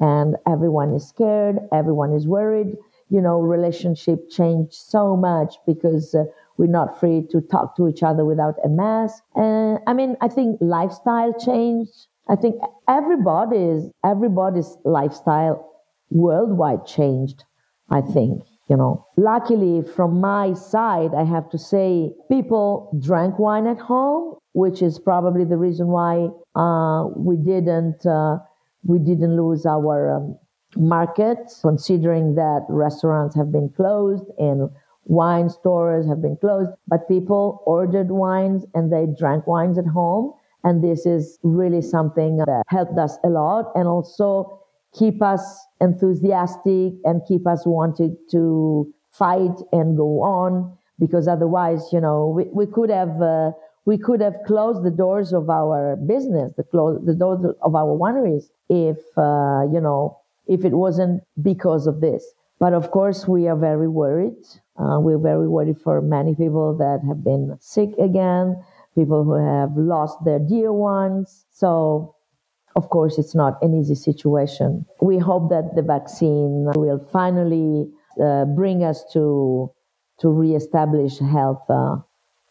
and 0.00 0.36
everyone 0.46 0.94
is 0.94 1.06
scared, 1.08 1.58
everyone 1.72 2.12
is 2.12 2.26
worried. 2.26 2.76
You 3.08 3.20
know, 3.20 3.40
relationship 3.40 4.28
changed 4.30 4.74
so 4.74 5.16
much 5.16 5.56
because 5.66 6.14
uh, 6.14 6.24
we're 6.58 6.66
not 6.66 6.98
free 6.98 7.26
to 7.30 7.40
talk 7.40 7.76
to 7.76 7.88
each 7.88 8.02
other 8.02 8.24
without 8.24 8.54
a 8.64 8.68
mask. 8.68 9.22
And 9.34 9.78
I 9.86 9.92
mean, 9.94 10.16
I 10.20 10.28
think 10.28 10.58
lifestyle 10.60 11.32
changed 11.38 12.08
I 12.28 12.34
think 12.34 12.56
everybody's 12.88 13.88
everybody's 14.04 14.76
lifestyle 14.84 15.70
worldwide 16.10 16.84
changed. 16.84 17.44
I 17.88 18.00
think 18.00 18.42
you 18.68 18.76
know. 18.76 19.06
Luckily, 19.16 19.82
from 19.82 20.20
my 20.20 20.52
side, 20.54 21.14
I 21.14 21.24
have 21.24 21.48
to 21.50 21.58
say, 21.58 22.12
people 22.28 22.96
drank 23.00 23.38
wine 23.38 23.66
at 23.66 23.78
home, 23.78 24.36
which 24.52 24.82
is 24.82 24.98
probably 24.98 25.44
the 25.44 25.56
reason 25.56 25.88
why 25.88 26.28
uh, 26.54 27.06
we 27.14 27.36
didn't 27.36 28.04
uh, 28.06 28.38
we 28.84 28.98
didn't 28.98 29.36
lose 29.36 29.66
our 29.66 30.16
um, 30.16 30.38
market, 30.76 31.38
considering 31.62 32.34
that 32.36 32.64
restaurants 32.68 33.34
have 33.34 33.50
been 33.50 33.68
closed 33.70 34.24
and 34.38 34.70
wine 35.04 35.48
stores 35.48 36.06
have 36.06 36.22
been 36.22 36.36
closed. 36.36 36.70
But 36.86 37.08
people 37.08 37.62
ordered 37.66 38.10
wines 38.10 38.64
and 38.74 38.92
they 38.92 39.06
drank 39.18 39.46
wines 39.46 39.78
at 39.78 39.86
home 39.86 40.34
and 40.66 40.82
this 40.82 41.06
is 41.06 41.38
really 41.42 41.80
something 41.80 42.38
that 42.38 42.62
helped 42.68 42.98
us 42.98 43.18
a 43.24 43.28
lot 43.28 43.70
and 43.76 43.86
also 43.86 44.60
keep 44.94 45.22
us 45.22 45.66
enthusiastic 45.80 46.94
and 47.04 47.22
keep 47.26 47.46
us 47.46 47.64
wanting 47.66 48.16
to 48.30 48.92
fight 49.10 49.56
and 49.72 49.96
go 49.96 50.22
on 50.22 50.76
because 50.98 51.28
otherwise, 51.28 51.88
you 51.92 52.00
know, 52.00 52.28
we, 52.28 52.44
we 52.52 52.66
could 52.66 52.90
have, 52.90 53.20
uh, 53.20 53.50
we 53.84 53.98
could 53.98 54.20
have 54.20 54.34
closed 54.46 54.82
the 54.84 54.90
doors 54.90 55.32
of 55.32 55.50
our 55.50 55.96
business, 55.96 56.52
the 56.56 56.62
close, 56.62 57.00
the 57.04 57.14
doors 57.14 57.44
of 57.62 57.74
our 57.74 57.96
wineries 57.96 58.44
if, 58.68 58.96
uh, 59.16 59.62
you 59.72 59.80
know, 59.80 60.18
if 60.46 60.64
it 60.64 60.72
wasn't 60.72 61.22
because 61.42 61.86
of 61.86 62.00
this. 62.00 62.24
But 62.58 62.72
of 62.72 62.90
course, 62.90 63.28
we 63.28 63.48
are 63.48 63.56
very 63.56 63.88
worried. 63.88 64.42
Uh, 64.78 64.98
we're 65.00 65.18
very 65.18 65.48
worried 65.48 65.78
for 65.78 66.00
many 66.00 66.34
people 66.34 66.76
that 66.78 67.00
have 67.06 67.22
been 67.22 67.56
sick 67.60 67.90
again 67.98 68.62
people 68.96 69.24
who 69.24 69.34
have 69.34 69.76
lost 69.76 70.24
their 70.24 70.40
dear 70.40 70.72
ones. 70.72 71.44
So, 71.52 72.15
of 72.76 72.90
course, 72.90 73.18
it's 73.18 73.34
not 73.34 73.60
an 73.62 73.74
easy 73.74 73.94
situation. 73.94 74.84
We 75.00 75.18
hope 75.18 75.50
that 75.50 75.74
the 75.74 75.82
vaccine 75.82 76.66
will 76.76 76.98
finally 77.12 77.90
uh, 78.22 78.44
bring 78.44 78.84
us 78.84 79.04
to 79.14 79.72
to 80.20 80.28
reestablish 80.28 81.18
health 81.18 81.64
uh, 81.68 81.96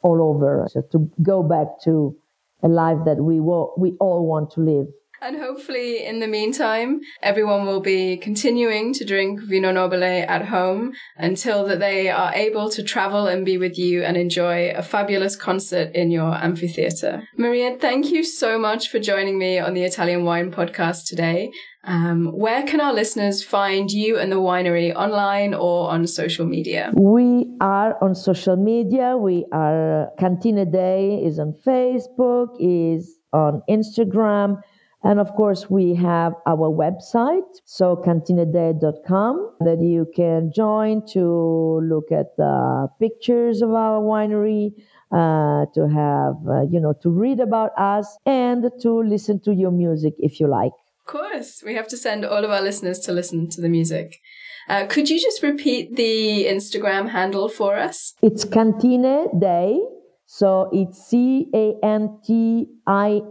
all 0.04 0.22
over, 0.22 0.68
so 0.70 0.82
to 0.92 1.10
go 1.24 1.42
back 1.42 1.68
to 1.84 2.16
a 2.62 2.68
life 2.68 3.00
that 3.06 3.18
we 3.18 3.40
will, 3.40 3.74
we 3.78 3.94
all 4.00 4.26
want 4.28 4.52
to 4.52 4.62
live. 4.62 4.88
And 5.26 5.38
hopefully, 5.38 6.06
in 6.06 6.20
the 6.20 6.28
meantime, 6.28 7.02
everyone 7.24 7.66
will 7.66 7.80
be 7.80 8.16
continuing 8.16 8.94
to 8.94 9.04
drink 9.04 9.42
Vino 9.42 9.72
Nobile 9.72 10.04
at 10.04 10.46
home 10.46 10.94
until 11.18 11.66
that 11.66 11.80
they 11.80 12.12
are 12.12 12.32
able 12.36 12.70
to 12.70 12.84
travel 12.84 13.26
and 13.26 13.44
be 13.44 13.58
with 13.58 13.76
you 13.76 14.04
and 14.04 14.18
enjoy 14.18 14.70
a 14.70 14.84
fabulous 14.84 15.36
concert 15.36 15.96
in 15.96 16.12
your 16.12 16.36
amphitheater. 16.36 17.28
Maria, 17.38 17.76
thank 17.76 18.12
you 18.12 18.24
so 18.24 18.60
much 18.60 18.90
for 18.90 19.00
joining 19.00 19.40
me 19.40 19.58
on 19.58 19.74
the 19.74 19.84
Italian 19.84 20.26
Wine 20.26 20.52
Podcast 20.52 21.08
today. 21.08 21.50
Um, 21.86 22.28
where 22.28 22.62
can 22.62 22.80
our 22.80 22.94
listeners 22.94 23.44
find 23.44 23.90
you 23.90 24.20
and 24.20 24.32
the 24.32 24.36
winery 24.36 24.94
online 24.96 25.56
or 25.56 25.90
on 25.90 26.06
social 26.06 26.46
media? 26.46 26.92
We 26.96 27.48
are 27.62 27.98
on 28.00 28.14
social 28.14 28.58
media. 28.58 29.18
We 29.18 29.48
are 29.52 30.10
Cantina 30.20 30.66
Dei 30.66 31.20
is 31.26 31.40
on 31.40 31.56
Facebook, 31.66 32.50
is 32.60 33.18
on 33.34 33.64
Instagram. 33.68 34.62
And 35.06 35.20
of 35.20 35.36
course, 35.36 35.70
we 35.70 35.94
have 35.94 36.34
our 36.48 36.68
website, 36.68 37.46
so 37.64 37.96
cantinadei.com, 37.96 39.52
that 39.60 39.80
you 39.80 40.08
can 40.16 40.52
join 40.52 41.06
to 41.14 41.80
look 41.84 42.12
at 42.12 42.36
the 42.38 42.88
pictures 43.00 43.62
of 43.62 43.70
our 43.70 44.02
winery, 44.02 44.72
uh, 45.12 45.66
to 45.76 45.88
have, 45.88 46.38
uh, 46.50 46.64
you 46.72 46.80
know, 46.80 46.94
to 47.04 47.12
read 47.12 47.40
about 47.40 47.70
us 47.78 48.18
and 48.26 48.72
to 48.82 49.04
listen 49.04 49.40
to 49.42 49.54
your 49.54 49.70
music 49.70 50.16
if 50.18 50.40
you 50.40 50.48
like. 50.48 50.74
Of 51.02 51.06
course, 51.06 51.62
we 51.64 51.76
have 51.76 51.88
to 51.90 51.98
send 51.98 52.26
all 52.26 52.44
of 52.44 52.50
our 52.50 52.64
listeners 52.64 52.98
to 53.02 53.12
listen 53.12 53.48
to 53.52 53.62
the 53.62 53.70
music. 53.70 54.20
Uh, 54.68 54.88
could 54.88 55.08
you 55.12 55.22
just 55.22 55.44
repeat 55.44 55.96
the 55.98 56.46
Instagram 56.46 57.10
handle 57.10 57.48
for 57.48 57.78
us? 57.78 58.16
It's 58.24 58.44
Cantine 58.44 59.28
Dei. 59.40 59.80
So 60.26 60.70
it's 60.74 60.98
C 61.08 61.48
A 61.54 61.76
N 61.84 62.18
T 62.26 62.66
I 62.88 63.22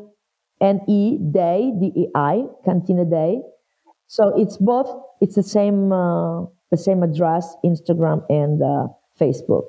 N 0.60 0.80
E 0.88 1.18
Dei, 1.18 1.72
D 1.80 1.92
E 1.94 2.06
I, 2.14 2.44
Cantine 2.64 3.08
Dei. 3.08 3.40
So 4.06 4.32
it's 4.36 4.56
both, 4.56 4.88
it's 5.20 5.34
the 5.34 5.42
same, 5.42 5.92
uh, 5.92 6.42
the 6.70 6.76
same 6.76 7.02
address, 7.02 7.56
Instagram 7.64 8.24
and 8.28 8.62
uh, 8.62 8.88
Facebook. 9.20 9.64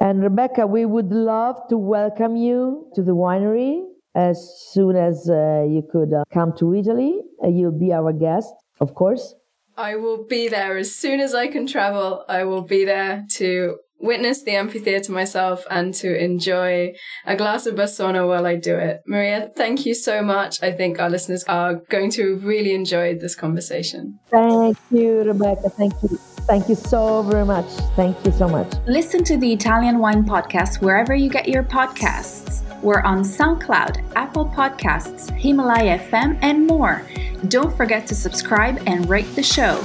And 0.00 0.22
Rebecca, 0.22 0.66
we 0.66 0.84
would 0.84 1.12
love 1.12 1.56
to 1.68 1.76
welcome 1.76 2.36
you 2.36 2.88
to 2.94 3.02
the 3.02 3.14
winery 3.14 3.84
as 4.14 4.36
soon 4.72 4.96
as 4.96 5.28
uh, 5.30 5.64
you 5.68 5.86
could 5.90 6.12
uh, 6.12 6.24
come 6.32 6.52
to 6.58 6.74
Italy. 6.74 7.20
Uh, 7.42 7.48
you'll 7.48 7.78
be 7.78 7.92
our 7.92 8.12
guest, 8.12 8.52
of 8.80 8.94
course. 8.94 9.34
I 9.76 9.96
will 9.96 10.24
be 10.24 10.48
there 10.48 10.76
as 10.76 10.94
soon 10.94 11.20
as 11.20 11.34
I 11.34 11.46
can 11.46 11.66
travel. 11.66 12.24
I 12.28 12.44
will 12.44 12.62
be 12.62 12.84
there 12.84 13.24
to 13.36 13.78
witness 14.02 14.42
the 14.42 14.52
amphitheater 14.52 15.12
myself 15.12 15.64
and 15.70 15.94
to 15.94 16.22
enjoy 16.22 16.92
a 17.24 17.36
glass 17.36 17.66
of 17.66 17.76
Bossona 17.76 18.26
while 18.26 18.46
I 18.46 18.56
do 18.56 18.76
it. 18.76 19.00
Maria, 19.06 19.50
thank 19.56 19.86
you 19.86 19.94
so 19.94 20.22
much. 20.22 20.62
I 20.62 20.72
think 20.72 20.98
our 20.98 21.08
listeners 21.08 21.44
are 21.44 21.76
going 21.88 22.10
to 22.12 22.36
really 22.38 22.74
enjoy 22.74 23.16
this 23.16 23.34
conversation. 23.34 24.18
Thank 24.30 24.76
you, 24.90 25.22
Rebecca. 25.22 25.70
Thank 25.70 25.94
you. 26.02 26.18
Thank 26.46 26.68
you 26.68 26.74
so 26.74 27.22
very 27.22 27.44
much. 27.44 27.66
Thank 27.94 28.16
you 28.26 28.32
so 28.32 28.48
much. 28.48 28.66
Listen 28.86 29.22
to 29.24 29.36
the 29.36 29.52
Italian 29.52 30.00
Wine 30.00 30.24
Podcast 30.24 30.82
wherever 30.82 31.14
you 31.14 31.30
get 31.30 31.48
your 31.48 31.62
podcasts. 31.62 32.62
We're 32.82 33.02
on 33.02 33.22
SoundCloud, 33.22 34.02
Apple 34.16 34.46
Podcasts, 34.46 35.30
Himalaya 35.38 36.00
FM, 36.00 36.36
and 36.42 36.66
more. 36.66 37.06
Don't 37.46 37.74
forget 37.76 38.08
to 38.08 38.16
subscribe 38.16 38.82
and 38.86 39.08
rate 39.08 39.32
the 39.36 39.42
show. 39.42 39.84